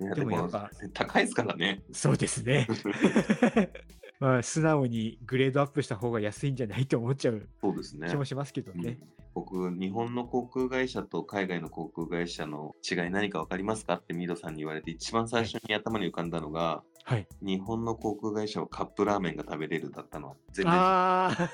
[0.00, 1.82] い、いやでもやっぱ高いですからね。
[1.92, 2.66] そうですね。
[4.20, 8.08] まあ素直にグレードアップした方が安いんじゃないと思っちゃうそうですね。
[8.08, 8.98] 気もしますけどね。
[9.00, 17.26] うん僕、日本の航空会社と海外の航空会社の違い何か分かりますかってミードさんに言われて一番最初に頭に浮かんだのが、はい。
[17.42, 21.50] 日本の航空会社はカップラーメンが食べれるだったのは全然ああ、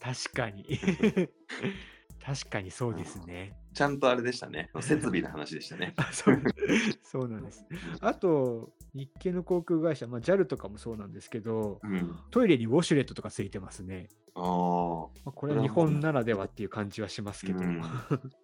[0.00, 0.78] 確かに。
[2.24, 3.56] 確かにそうですね。
[3.72, 4.70] ちゃんとあれでしたね。
[4.80, 5.94] 設備の話でしたね。
[5.96, 6.42] あそう
[7.02, 7.64] そうなんです。
[8.00, 12.18] あと、日系の航空会社、まあ、JAL とかもそうなんですけど、うん。
[12.30, 14.08] トイレにウォシュレットとかついてますね。
[14.38, 15.20] ああ。
[15.24, 17.60] まあ、これは日本ならではっていう感じはしますけど。
[17.60, 17.82] うん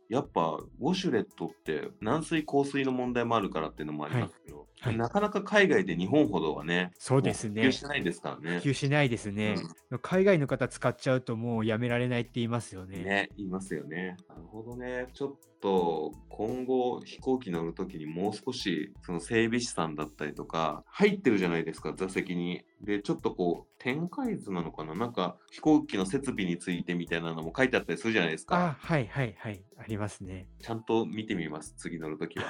[0.08, 8.58] やっぱウォシュレットって軟水硬水の問題もあるからっていうのもありますけど、はいなかなか海外で日本ほどはね、そうですねも普及してないですからね。
[8.58, 9.56] 普及しないですね、
[10.02, 12.98] 海外の方使っちゃうともうやめられないって言いますよね。
[12.98, 14.16] ね、言いますよね。
[14.28, 15.06] なるほどね。
[15.14, 22.62] ちょっと今後飛行機乗るときにもう少しその整備士さんだったりとか入ってるじゃないですか座席に。
[22.84, 24.94] でちょっとこう展開図なのかな？
[24.94, 28.56] なんか飛行機の設備についてみたいなのも書いてあったりするじゃないですか。
[28.56, 29.64] あ、はいはいはい。
[29.78, 30.46] ありますね。
[30.60, 31.74] ちゃんと見てみます？
[31.76, 32.44] 次乗るときは。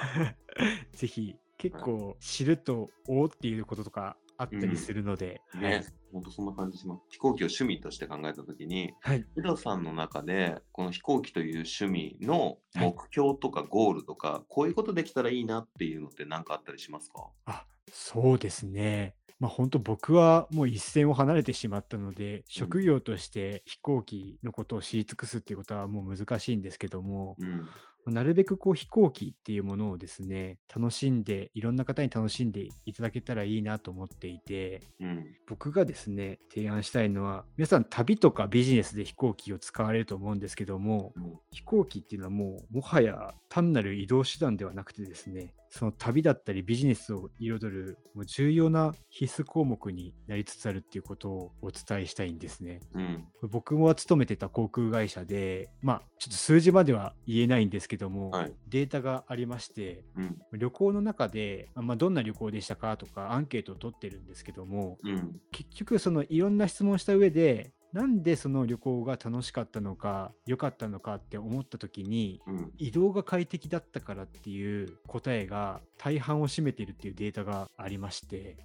[0.93, 7.01] ぜひ、結構知ると、おおっていうこととかあったりするので、はいね、ほんとそんな感じします。
[7.09, 9.25] 飛行機を趣味として考えたときに、はい。
[9.35, 17.29] ヒロさんの中で、この飛行機という趣味の目標とかゴールとか、こういうことできたらいいなっていうのって何かあったりしますか？
[17.45, 19.15] あ、そうですね。
[19.39, 27.75] まあ本当僕はもう一線を離れてしまったので、職業として飛行機のことを知り尽くすっていうことはもう難しいんですけども、うん。
[28.11, 35.25] なるべくこう飛行機っていうものをですね、楽しんで、いろんな方に楽しんでいただけたらいいなと思っていて、うん。
[35.47, 52.79] 僕がですね、提案したいのは、皆さん旅とかビジネスで飛行機を使われると思うんですけども、うん飛行機っていうのはもうもはや単なる移動手段ではなくてですね、その旅だったりビジネスを彩るもう重要な必須項目になりつつあるっていうことをお伝えしたいんですね。
[52.93, 53.25] うん。
[53.49, 58.53] 僕も勤めてた航空会社で、まあちょっと数字までは言えないんですけども、はい。
[58.67, 60.37] データがありまして、うん。
[60.53, 65.39] 旅行の中で、まあ、どんな旅行でしたかとかアンケートを取ってるんですけども、うん。
[65.51, 72.71] 結局そのいろんな質問した上でなんでその旅行が楽しかったのか良かったのかって思った時にうん。
[72.77, 78.57] 移動が快適だったからっていう答えが大半を占めているっていうデータがありまして。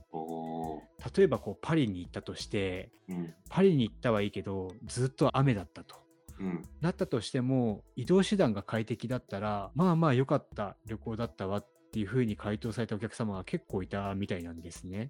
[1.17, 3.35] 例えばこうパリに行ったとしてうん。
[3.49, 6.00] パリに行ったはいいけどずっと雨だったと。
[6.41, 6.63] うん。
[6.81, 15.09] ななったとしても移動手段が快適だったらまあまあ良かった旅行だったわっていうふうに回答されたお客様が結構いたみたいなんですね。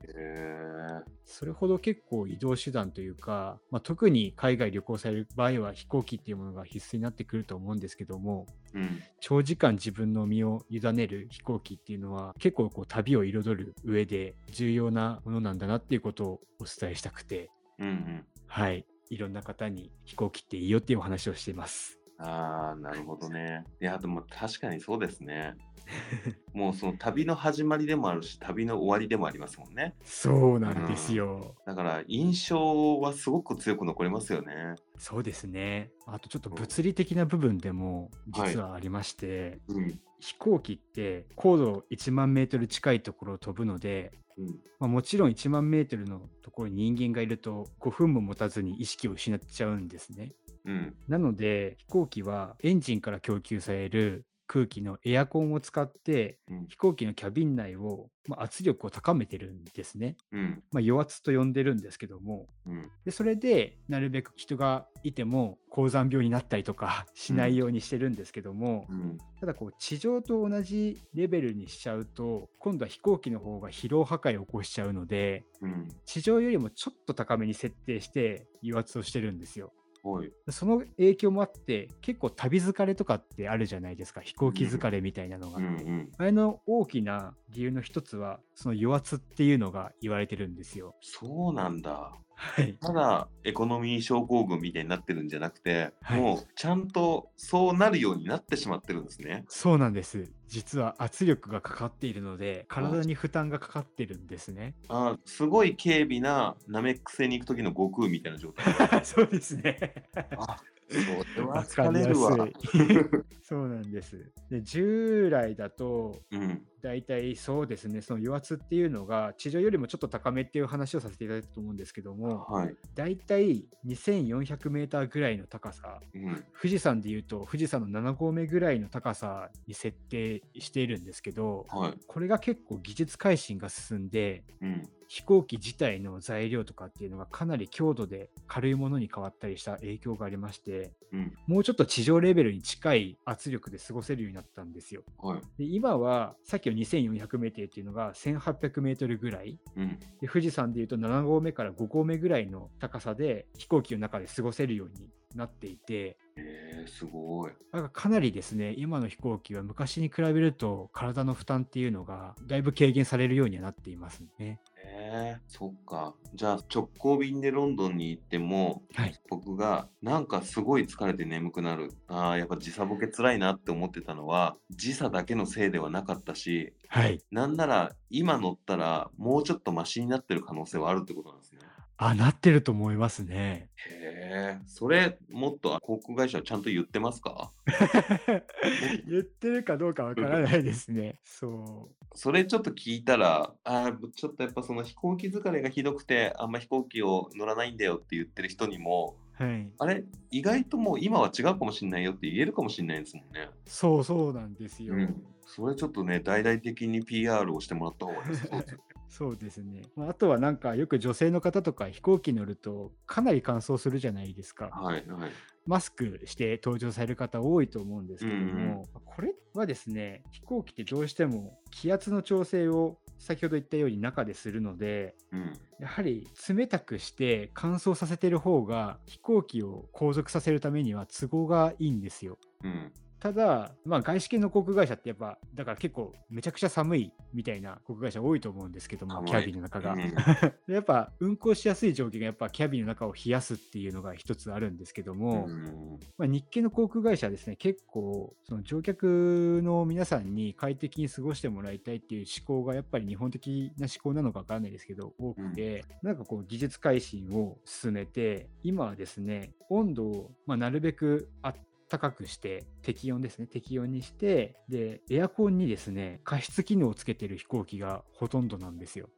[1.25, 8.99] それほど結構移動手段というか、まあ、特に海外旅行される場合は飛行機っていうものが必須になってくると思うんですけどもうん。
[9.21, 17.89] 長時間自分の身を委ねる飛行機っていうのは結構こう旅を彩る上で重要なものなんだなっていうことをお伝えしたくてうん。
[17.89, 18.25] うん。
[18.47, 21.99] はいいろんな方に飛行機っていいよっていうお話をしています。
[22.19, 23.65] ああ、なるほどね。
[23.81, 25.57] いや、でも確かにそうですね。
[26.55, 29.97] もうその旅の始まりでもあるし、旅の終わりでもありますもんね。
[30.05, 31.57] そうなんですよ。
[31.67, 34.77] だから印象はすごく強く残りますよね。
[34.97, 35.91] そうですね。
[36.07, 40.01] あとちょっと物理的な部分でもはい実はありまして、うん。
[40.21, 44.47] 飛行機って高度1万メートル近いところを飛ぶので、うん。
[44.79, 50.33] まあ、もちろん1万メートルのところに人間がいると5分も持たずに意識を失っちゃうんですね。
[50.65, 50.95] うん。
[51.09, 56.67] なので飛行機はエンジンから供給される空気のエアコンを使ってうん。
[56.67, 60.17] 飛行機のキャビン内を、まあ、圧力を高めてるんですね。
[60.33, 60.63] うん。
[60.73, 62.91] まあ、余圧と呼んでるんですけどもうん。
[63.05, 69.19] でそれでなるべく人がいても高山病になったりとか しないようにしてるんですけども、うん。
[69.39, 75.87] ただこう地上と同じレベルにしちゃうと今度は飛行機の方が疲労破壊を起こしちゃうのでうん。
[76.05, 79.73] 地上よりもちょっと高めに設定して油圧をしてるんですよ。
[80.03, 80.33] はい。
[80.49, 85.59] その影響もあって結構旅疲れとかってあるじゃないですか飛行機疲れみたいなのが。
[85.59, 85.65] うん。
[85.65, 86.13] うん。
[86.17, 90.95] あれの大きな理由の一つはその油圧っていうのが言われてるんですよ。
[91.01, 92.13] そうなんだ。
[92.43, 99.45] はい、ただエコノミー症候群みたいになってるんじゃなくて、はいもうちゃんとそうなるようになってしまってるんですね。
[99.49, 104.75] そうなんです実は圧力がかかっているので体に負担がかかってるんですね。
[104.89, 109.05] あーすごい軽微なナメック星に行く時の悟空みたいな状態。
[109.05, 110.07] そうですね。
[110.15, 112.49] あそれは疲れるわ。
[113.43, 114.33] そうなんです。
[114.51, 116.67] で従来だとうん。
[116.83, 122.75] 大体そうですねその油圧っていうのが地上よりもちょっと高めっていう話をさせていただいたと思うんですけどもはい。
[122.95, 126.45] 大体2400メーターぐらいの高さうん。
[126.59, 131.99] 富士山でいうと富士山の7合目ぐらいの高さに設定しているんですけどはい。
[132.07, 134.89] これが結構技術改進が進んでうん。
[135.11, 141.33] 飛行機自体の材料とかっていうのがかなり強度で軽いものに変わったりした影響がありましてうん。
[141.49, 145.03] もうちょっと地上レベルに近い圧力で過ごせるようになったんですよ。
[145.19, 145.41] はい。
[145.59, 149.99] で今はさっきの2400メートルっていうのが1800メートルぐらいうん。
[150.21, 157.53] で富士山でいうと7合目から5合目ぐらいの高さで飛行機の中で過ごせるようになっていてえー、すごい。
[157.73, 164.61] だからかなりですね、今の飛行機は昔に比べると体の負担っていうのがだいぶ軽減されるようにはなっていますね。
[164.93, 166.15] えー、そっか。
[166.35, 169.15] じゃあ直行便でロンドンに行っても、はい。
[169.29, 171.93] 僕がなんかすごい疲れて眠くなる。
[172.09, 177.21] ああ、やっぱ時差ボケ辛いなって思ってたのは、時差だけのせいではなかったし、はい。
[177.31, 181.61] なんなら今乗ったらもうちょっとマシになってる可能性はあるってことなんですね。
[182.03, 183.69] あ、なってると思いますね。
[183.91, 187.53] へえ、それもっと航空会社はちゃんと言ってますか？
[189.07, 191.21] 言ってるかどうかわからないですね。
[191.25, 192.00] そう。
[192.15, 199.71] それちょっと聞いたら、あーちょっとやっぱその飛行機疲れがひどくて、あんま飛行機を乗らないんだよって言ってる人にも、はい。
[199.79, 203.49] あれ、意外ともう今は違うかもしれないよって言えるかもしれないですもんね。
[203.67, 204.95] そうそうなんですよ。
[204.95, 205.25] うん。
[205.47, 208.47] それちょっとね、大々的に PR をしてもらった方がいいです。
[208.47, 209.83] そうですよねそうですね。
[209.97, 214.69] まああとはなんかよく女性の方とか飛行機乗るとかなり乾燥するじゃないですか。
[214.73, 215.31] はいはい。
[215.71, 225.53] マスクして登場される方多いと思うんですけども、うんうんこれはですね、飛行機ってどうしても気圧の調整を先ほど言ったように中でするので、うん。
[225.79, 232.39] やはり冷たくして乾燥させてる方が飛行機を航続させるためには都合がいいんですよ。
[232.65, 232.93] うん。
[233.21, 239.93] ただ、まあ、外資系の航空会社ってやっぱ、だから結構めちゃくちゃ寒いみたいな航空会社多いと思うんですけども、キャビンの中が。
[239.93, 240.01] うん。
[240.73, 245.99] やっぱ運航しやすい条件がやっぱキャビンの中を冷やすっていうのが一つあるんですけども、うん。
[246.17, 261.55] まあ、日系の航空会社はですね、結構その乗客の皆さんに快適に過ごしてもらいたいっていう思考がやっぱり日本的な思考なのかわからないですけど、多くて、なんかこう技術改進を進めて、今はですね、温度をまあなるべくあっ
[261.91, 269.09] たかくして、適温ですね、適温にして、で、エアコンにですね、加湿機能をつけてる飛行機がほとんどなんですよ。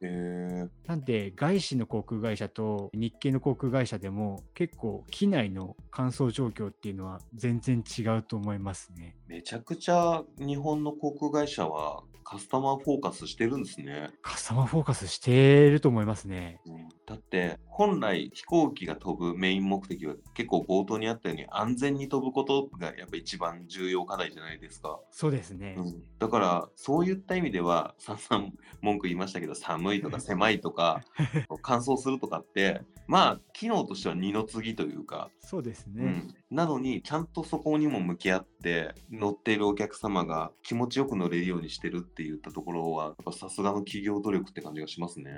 [0.85, 9.15] なんで、外資の航空会社と日系の航空会社でも結構機内の乾燥状況っていうのは全然違うと思いますね。
[9.27, 14.09] めちゃくちゃ日本の航空会社はカスタマーフォーカスしてるんですね。
[14.21, 16.59] カスタマーフォーカスしてると思いますね。
[17.05, 24.99] だって本来飛行機が飛ぶメイン目的は結構冒頭にあったように安全に飛ぶことがやっぱ一番重要課題じゃないですか。
[25.11, 25.75] そうですね。
[25.77, 31.01] うん、だからそういった意味ではさんさん文句言いましたけど寒いとか狭いとか
[31.61, 36.03] 乾燥するとかってまあ機能としては二の次というか、そうですね。
[36.03, 45.31] うん、なのにちゃんとそこにも向き合って乗っているお客様が気持ちよく乗れるようにしてるって言ったところはやっぱさすがの企業努力って感じがしますね。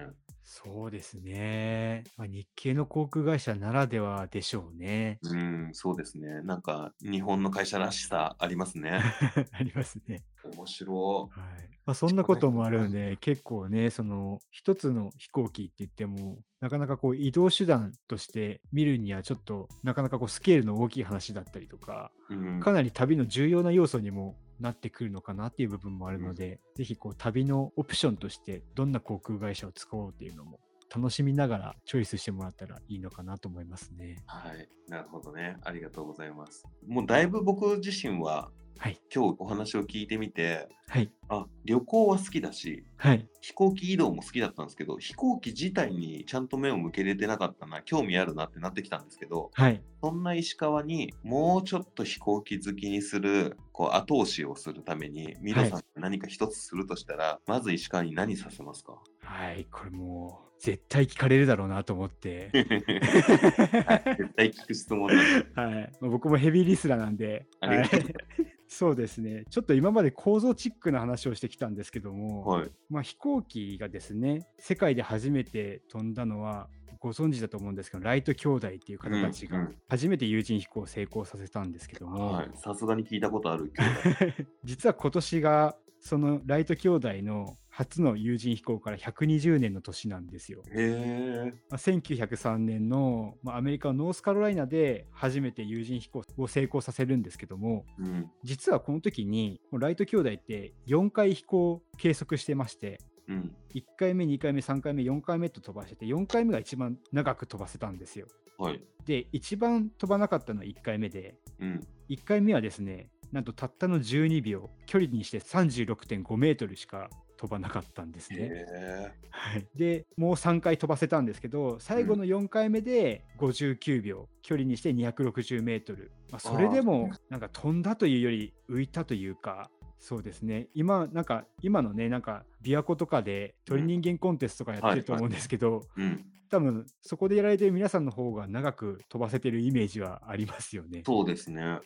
[0.47, 2.03] そうですね。
[2.17, 5.17] まあ、日系の航空会社ならではでしょうね。
[5.23, 6.43] うん、そうですね。
[6.43, 9.01] なんか日本の会社らしさありますね。
[9.51, 10.23] ありますね。
[10.49, 22.33] 面白はいまあ、そんなこともあるので、結構ね、その一つの飛行機って言っても、なかなかこう移動手段として見るにはちょっとなかなかこうスケールの大きい話だったりとか、い。
[22.33, 30.59] うん、かなり旅の重要な要素にもなってくるのかなっていう部分もあるので、ぜひこう旅のオプションとしてどんな航空会社を使おうっていうのも
[30.93, 34.23] 楽しみながらチョイスしてもらったらいいのかなと思いますね。
[34.25, 34.67] はい。
[34.87, 35.57] なるほどね。
[35.63, 36.63] ありがとうございます。
[36.87, 38.99] もうだいぶ僕自身ははい。
[39.13, 41.11] 今日お話を聞いてみて、はい。
[41.29, 43.27] あ、旅行は好きだし、はい。
[43.41, 49.81] 飛行機移動も好きだったんですけど、飛行機自体にちゃんと目を向けれてなかったな、興味あるなってなってきたんですけど、はい。
[50.03, 59.01] そんな石川にもうちょっと飛行機好きにする、こう後押しをするために、ミロさんが何か一つするとしたら、まず石川に何させますか？
[59.21, 59.65] はい。
[59.71, 62.51] これもう絶対聞かれるだろうなと思って。
[62.53, 65.07] はい絶対聞く質問。
[65.07, 65.17] はい、
[65.55, 72.71] まあ僕もヘビーリスラーなんで、ありがとうございはいそうですね、ちょっと今まで構造チックな話をしてきたんですけども、はい。
[72.89, 76.67] まあ、飛行機がですね、世界で初めて飛んだのは、
[76.99, 82.49] ご存知だと思うんですけど、ライト兄弟っていう方たちが初めて有人飛行を成功させたんですけども、はい。
[82.55, 84.45] さすがに聞いたことあるけど。
[84.63, 90.63] 実は今年がそのライト兄弟の初の有人飛行から120年の年なんですよ。
[90.71, 91.53] へえ。
[91.69, 98.31] まあ1903年の、まあ、アメリカのノースカロライナで初めて有人飛行を成功させるんですけどもうん。
[98.43, 103.53] 実はこの時にライト兄弟って4回飛行を計測してましてうん。
[103.73, 108.27] 1回目2回目3回目4回目と飛ばしてて4回目が一番長く飛ばせたんですよ。
[108.57, 108.81] はい。
[109.05, 111.81] で一番飛ばなかったのは1回目でうん。
[112.09, 119.11] 1回目はですねなんとたったの12秒距離にして36.5メートルしか飛ばなかったんですね。
[119.29, 130.67] はい、でもう3回飛ばせたんですけど最後の4回目で59秒、距離にして260メートル、まあ、それでもなんか飛んだというより浮いたというかそうですね。
[130.75, 136.25] 今、なんか、今のね、なんか、琵琶湖とかで鳥人間コンテストとかやってると思うんですけど、うん。
[136.49, 141.01] 多分そこでやられてる皆さんの方が長く飛ばせてるイメージはありますよね。
[141.05, 141.63] そうですね。
[141.63, 141.79] は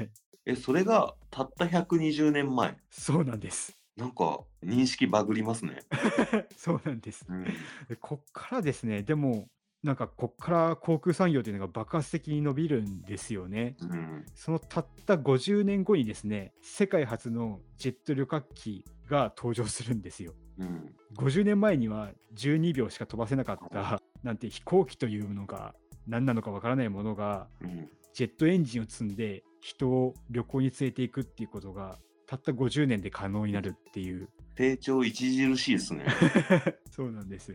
[0.00, 0.10] い。
[0.46, 2.74] え、それがたった120年前？
[2.90, 3.77] そうなんです。
[3.98, 5.80] なんか認識バグりますね。
[6.56, 7.26] そうなんです。
[7.28, 7.44] うん。
[7.44, 9.48] でこっからですね、でも、
[9.82, 13.76] なんかこっから航空産業というのが爆発的に伸びるんですよね。
[13.80, 14.24] うん。
[14.34, 20.32] そのたった50年後にですね、世界初のジェット旅客機が登場するんですよ。
[20.58, 20.94] うん。
[21.16, 25.74] 50年前には12秒しか飛ばせなかったなんて飛行機というのが
[26.06, 27.88] 何なのかわからないものがうん。
[28.14, 31.98] ジェットエンジンを積んで人を旅行に連れていくっていうことが
[32.28, 36.04] たった50年で可能になるっていう成長著しいですね。
[36.92, 37.54] そうなんです。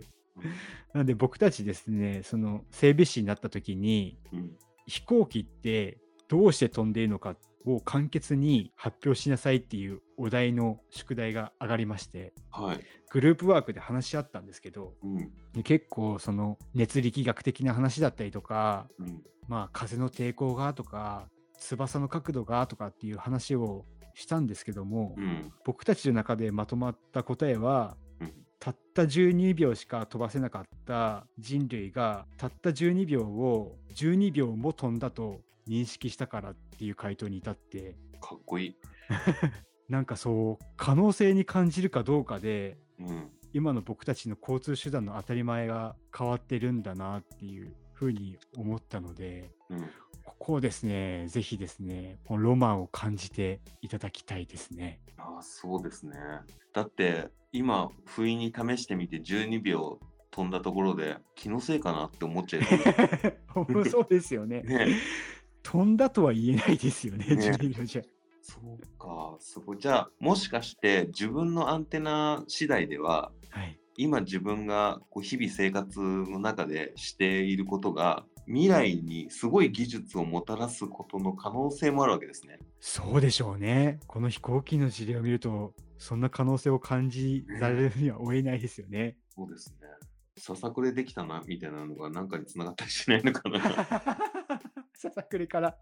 [0.94, 4.58] なんで僕たちですねその整備士になった時にうん。
[4.86, 5.98] 飛行機って
[6.28, 12.80] どうして飛んでいるのかを簡潔に発表しなさいっていうお題の宿題が上がりましてはい。
[13.12, 15.32] グループワークで話し合ったんですけどうん。
[15.54, 19.24] で結構その熱力学的な話だったりとかうん。
[19.48, 25.51] まあ風の抵抗がとか翼の角度がとかっていう話をしたんですけども、うん。
[25.66, 28.34] 僕たちの中でまとまった答えはうん。
[28.59, 38.76] たった12秒しか飛ばせなかった人類がたった12秒を12秒も飛んだと認識したからっていう回答に至ってかっこいい。
[39.89, 43.30] なんかそう可能性に感じるかどうかでうん。
[43.55, 49.89] 今の僕たちの交通手段の当たり前が変わってるんだなっていうふうに思ったのでうん。
[50.44, 55.00] こですねぜひですねこのロマンを感じていただきたいですね。
[55.18, 56.18] ああ、そうですね。
[56.74, 60.00] だって、今、不意に試してみて12秒
[60.32, 64.64] 飛んだところで、気のせいかなって思っちゃいそう そうですよね。
[64.68, 64.88] ね。
[65.62, 68.02] 飛んだとは言えないですよね、ね12秒じゃ。
[68.41, 69.80] そうか、すごい。
[69.80, 73.80] じゃあ、もしかして自分のアンテナ次第では、はい。
[73.96, 82.60] 今自分がこう日々生活の中でしていることが、未来にすごい技術をもたらすことの可能性もあるわけですね。
[82.80, 84.00] そうでしょうね。
[84.08, 89.16] この飛行機の事例を見ると、そんな可能性を感じられるには追えないですよね。
[89.30, 89.88] そうですね。
[90.38, 93.60] ささくれできたな、みたいなのが何かにつながったりしないのかな。
[94.94, 95.78] ささくれから。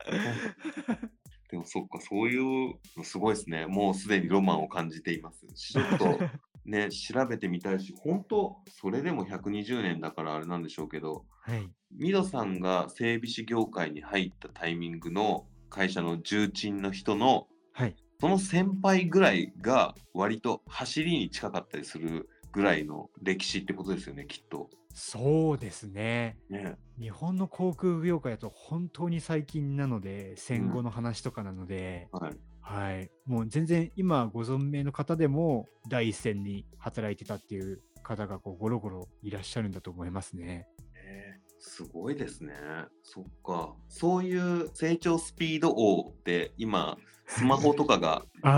[1.50, 3.66] でもそっか、そういうのすごいですね。
[3.66, 5.46] もうすでにロマンを感じています。
[5.48, 6.20] ちょっと
[6.66, 11.70] ね、調べてみたいし、本当それでも120年だからあれなんでしょうけど、はい。
[11.92, 17.96] ミドさんが整備士業界に入ったタイミングの会社の重鎮の人のはい。
[18.20, 24.70] その先輩ぐらいが割と走りに近かったりするぐらいの歴史ってことですよね、きっと。
[24.94, 26.38] そうですね。
[26.50, 26.76] ね。
[27.00, 32.38] 日本の航空業界だと本当に最近なので、戦後の話とかなので、はい。
[32.72, 33.12] はい。
[33.26, 40.68] もう全然今ご存命の方でも第一線に働いてたっていう方がこうゴロゴロいらっしゃるんだと思いますね。
[40.96, 42.56] えーすごいですね。
[43.04, 43.76] そっか。
[43.88, 46.98] そういう成長スピード王って今、
[47.28, 48.50] スマホとかが 今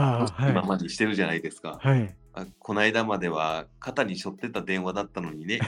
[0.62, 1.82] はまにしてるじゃないですか。
[1.84, 1.88] い。
[1.88, 2.16] はい。
[2.36, 5.60] あこの間までは肩に背負ってた電話だったのにね。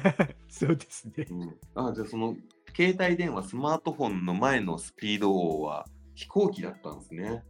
[0.48, 1.26] そうですね。
[1.30, 2.36] うん、あじゃあその
[2.76, 7.42] 携帯電話、スマートフォンの前のスピード王は飛行機だったんですね。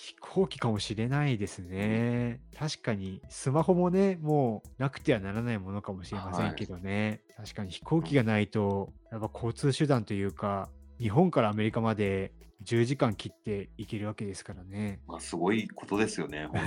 [0.00, 2.40] 飛行機かもしれないですね。
[2.58, 7.20] 確かにスマホもね、もうなくてはならないものかもしれませんけどね。
[7.36, 12.32] 確かに飛行機がないと、やっぱ交通手段というか、日本からアメリカまで
[12.64, 15.00] 10時間切って行けるわけですからね。
[15.06, 16.62] まあ、すごいことですよね、 本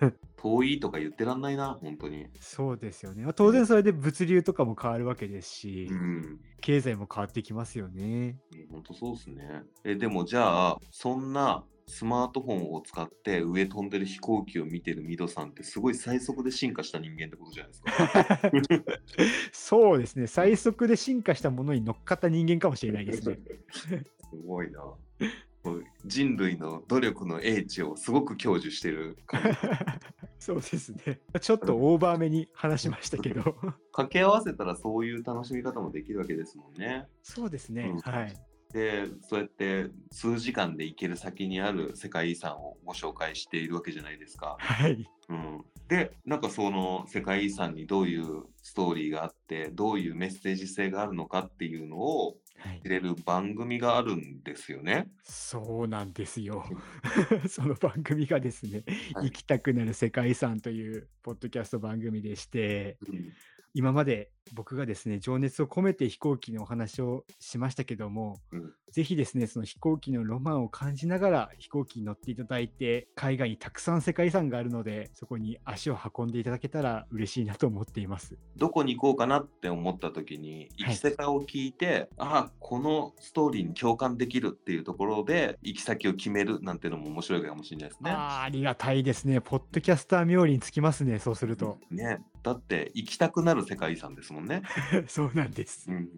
[0.00, 0.12] 当に。
[0.36, 2.26] 遠いとか言ってらんないな、本当に。
[2.40, 3.24] そうですよね。
[3.24, 6.40] まあ当然それで物流とかも変わるわけですし、うん。
[6.62, 8.38] 経済も変わってきますよね。
[8.70, 9.62] 本当そうですね。
[9.84, 18.92] え、でもじゃあ、そんなスマートフォンを使って上飛んでる飛行機を見てるミドさんってすごい最速で進化した人間ってことじゃないですか。
[19.52, 20.26] そうですね。
[20.26, 23.38] 最速で進化したものに乗っかった人間かもしれないですね。
[23.72, 24.80] すごいな。
[26.06, 29.58] 人類の努力の英知をすごく享受してる感じ。
[30.38, 31.20] そうですね。
[31.40, 33.42] ちょっとオーバーめに話しましたけど。
[33.92, 37.08] 掛け合わせたらそういう楽しみ方もできるわけですもんね。
[37.22, 37.92] そうですね。
[37.92, 38.34] うんはい。
[38.72, 44.56] で、そうやって数時間で行ける先にある世界遺産をご紹介しているわけじゃないですか。
[44.58, 45.08] はい。
[45.28, 55.08] うん、で、なんかその世界遺産にどういうストーリーがあって、どういうメッセージ性があるのかっていうのをはい知、れる番組があるんですよね。
[55.22, 56.64] そうなんですよ。
[57.48, 63.32] その番組がですね、はい行きたくなる世界遺産というポッドキャスト番組でして、うん
[63.74, 78.38] 今まで僕がですね、情熱を込めて飛行機のお話をしましたけども、うんぜひですね、その飛行機のロマンを感じながら飛行機に乗っていただいて、海外にたくさん世界遺産があるので、そこに足を運んでいただけたら嬉しいなと思っています。
[78.56, 88.10] どこに行こうかなって思った時に、行き先を聞いて、ああ、このストーリーに共感できるっていうところで、行き先を決めるなんていうのも面白いかもしれないですね。
[88.10, 89.40] あーありがたいですね。
[89.40, 91.78] ポッドキャスター冥利につきますね、そうすると。
[91.90, 94.62] ね、だって行きたくなる世界遺産ですもんね。
[95.08, 95.90] そうなんです。
[95.90, 96.08] うん、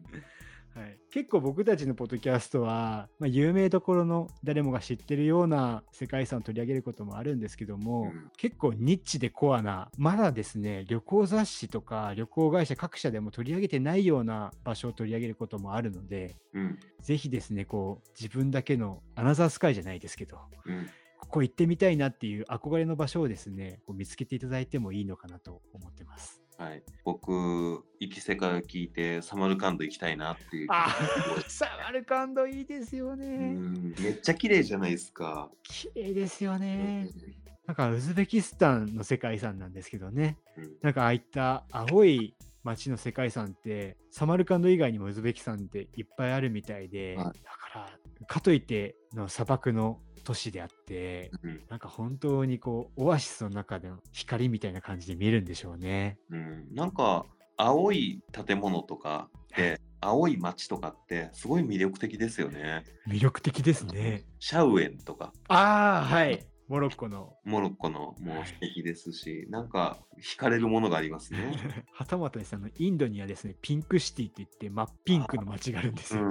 [0.74, 20.88] はい、結構僕たちのポッドキャストは、まあ、有名どころの誰もが知ってるような世界遺産を取り上げることもあるんですけども、うん結構ニッチでコアなまだですね旅行雑誌とか旅行会社各社でも取り上げてないような場所を取り上げることもあるのでうん、ぜひですねこう自分だけのアナザースカイじゃないですけどうん。
[21.18, 26.39] ここ行ってみたいなっていう憧れの場所をですねこう見つけていただいてもいいのかなと思ってます。
[26.60, 27.32] はい、僕、
[28.00, 30.94] 行き世界を聞いて、サマルカンド行きたいなっていうあ
[31.48, 33.54] サマルカンドいいですようね。
[33.54, 35.50] んめっちゃ綺麗じゃないですか。
[35.62, 37.08] 綺麗ですよね。
[37.66, 40.36] なんかウズベキスタンの世界遺産なんですけどね。
[40.58, 47.88] うんなんかああいった青い街の世界遺産ってサマルカンド以外にもウズベキスタンっていっぱいあるみたいで、はいだか
[48.20, 49.98] らかといっての砂漠の
[50.30, 56.18] 都市であってうんなんか本当にこうオアシスの中での光みたいな感じで見えるんでしょうね。
[56.30, 57.26] うん、なんか
[57.56, 62.84] 青い建物とかで 青い街とかってすごい魅力的ですよね。
[63.08, 64.24] 魅力的ですね。
[64.38, 67.34] シャウエンとかああはいモロッコの。
[67.44, 71.52] モロッコのもはいう素敵ですし、なんか惹かれるものがありますね。
[71.92, 76.22] はたまたですねインドにはですねピンクシティって言って真っピンクの街があるんですよ。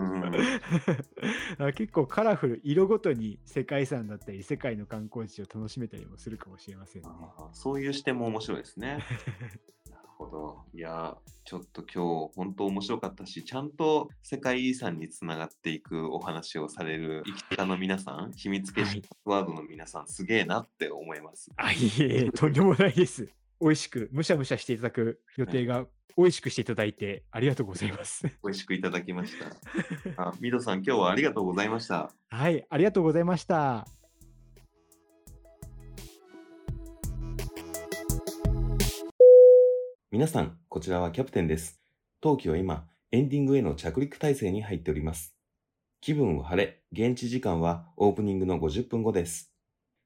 [1.75, 7.09] 結構カラフル色ごとに世界遺産だったり世界の観光地を楽しめたりもするかもしれませんね。
[7.51, 8.99] そういう視点も面白いですね。
[10.19, 10.57] ほど。
[10.73, 21.49] いや、ちょっと今日本当面白かったし、ちゃんと世界遺産につながっていくお話をされる生き方の皆さん、秘密結はい社ワードの皆さん、すげえなって思います。
[21.55, 23.29] あいえいえとんでもないです。
[23.61, 25.85] 美味しくむしゃむしゃしていただく予定が
[26.17, 28.27] 美味しくしていただいてありがとうございます。
[28.43, 29.47] 美味しくいただきました。
[30.21, 32.11] あミドさん、今日はありがとうございました。
[32.29, 33.85] はいありがとうございました。
[40.11, 41.79] 皆さん、こちらはキャプテンです。
[42.19, 45.35] 当機は今、エンディングへの着陸態勢に入っております。
[46.01, 49.53] 気分は晴れ、現地時間はオープニングの50分後です。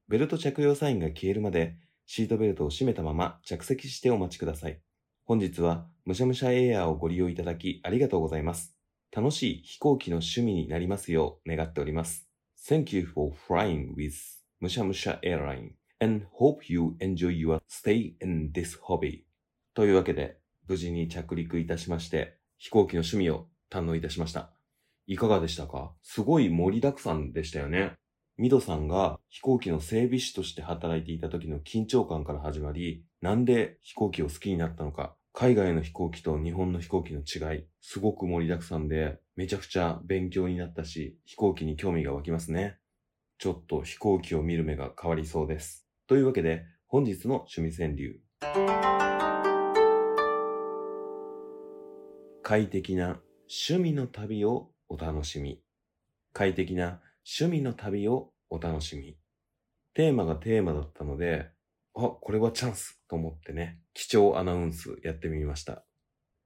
[0.09, 4.81] ベルト着用サインが消えるまで、シートベルトを締めたまま着席してお待ちください。
[5.23, 8.75] 本日は、むしゃむしゃエアーをご利用いただきありがとうございます。
[9.09, 12.27] 楽しい飛行機の趣味になりますよう願っております。
[12.67, 14.11] Thank you for flying with
[14.59, 19.23] むしゃむしゃ Airline and hope you enjoy your stay in this hobby.
[19.73, 24.51] というわけで、無事に着陸いたしまして、飛行機の趣味を堪能いたしました。
[25.07, 25.93] いかがでしたか？
[26.01, 27.93] すごい盛りだくさんでしたよね。
[28.37, 42.77] ミドさんが飛行機の整備士として働いていた時の緊張感から始まり、なんで飛行機を好きになったのか、海外の飛行機と日本の飛行機の違い、すごく盛りだくさんで、めちゃくちゃ勉強になったし、飛行機に興味が湧きますね。
[43.39, 45.87] ちょっと飛行機を見る目が変わりそうです。
[46.07, 49.32] というわけで、本日の趣味川柳。
[52.45, 53.21] 快適な
[53.69, 55.61] 趣味の旅をお楽しみ。
[56.33, 56.99] 快適な
[57.39, 59.15] 趣味の旅をお楽しみ。
[59.93, 61.47] テーマがテーマだったので、
[61.95, 65.85] あ、これはチャンスと思ってね、貴重アナウンスやってみました。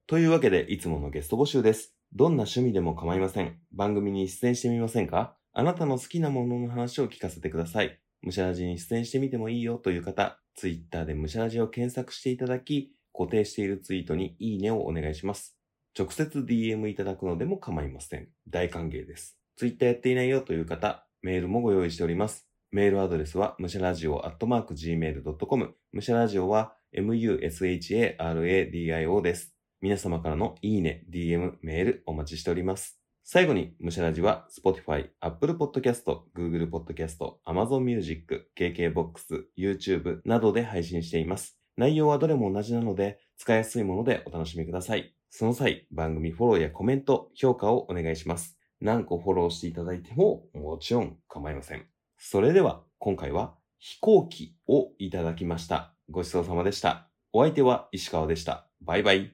[0.06, 1.96] というわけで、いつものゲスト募集です。
[2.14, 3.58] どんな趣味でも構いません。
[3.72, 5.36] 番組に出演してみませんか？
[5.52, 8.00] あなたの好きなものの話を聞かせてください。
[8.22, 15.57] むしゃらじに出演してみてもいいよという方、ツイッターでむしゃらじを検索していただき、固定しているツイートにいいねをお願いします。
[15.98, 18.28] 直接 DM いただくのでも構いません。
[18.48, 19.40] 大歓迎です。
[19.56, 22.48] ツイッターやっていないよという方、メールもご用意しております。
[22.70, 25.76] メールアドレスは、むしゃラジオアットマーク gmail.com。
[25.94, 29.56] むしゃラジオは、musharadio です。
[29.82, 33.02] 皆様からのいいね、DM、メールお待ちしております。
[33.24, 36.04] 最後に、むしゃラジは、Spotify、Apple Podcast、
[36.36, 37.18] Google Podcast、
[37.48, 41.58] Amazon Music、KKBOX、YouTube などで配信しています。
[41.76, 45.17] 内容はどれも同じなので、使いやすいものでお楽しみください。
[45.30, 48.58] その際、番組フォローやコメント、評価をお願いします。
[48.80, 51.86] 何個フォローしていただいても、もちろん構いません。
[52.18, 55.94] それでは、今回は飛行機をいただきました。
[56.10, 57.10] ごちそうさまでした。
[57.34, 58.68] お相手は石川でした。
[58.82, 59.34] バイバイ。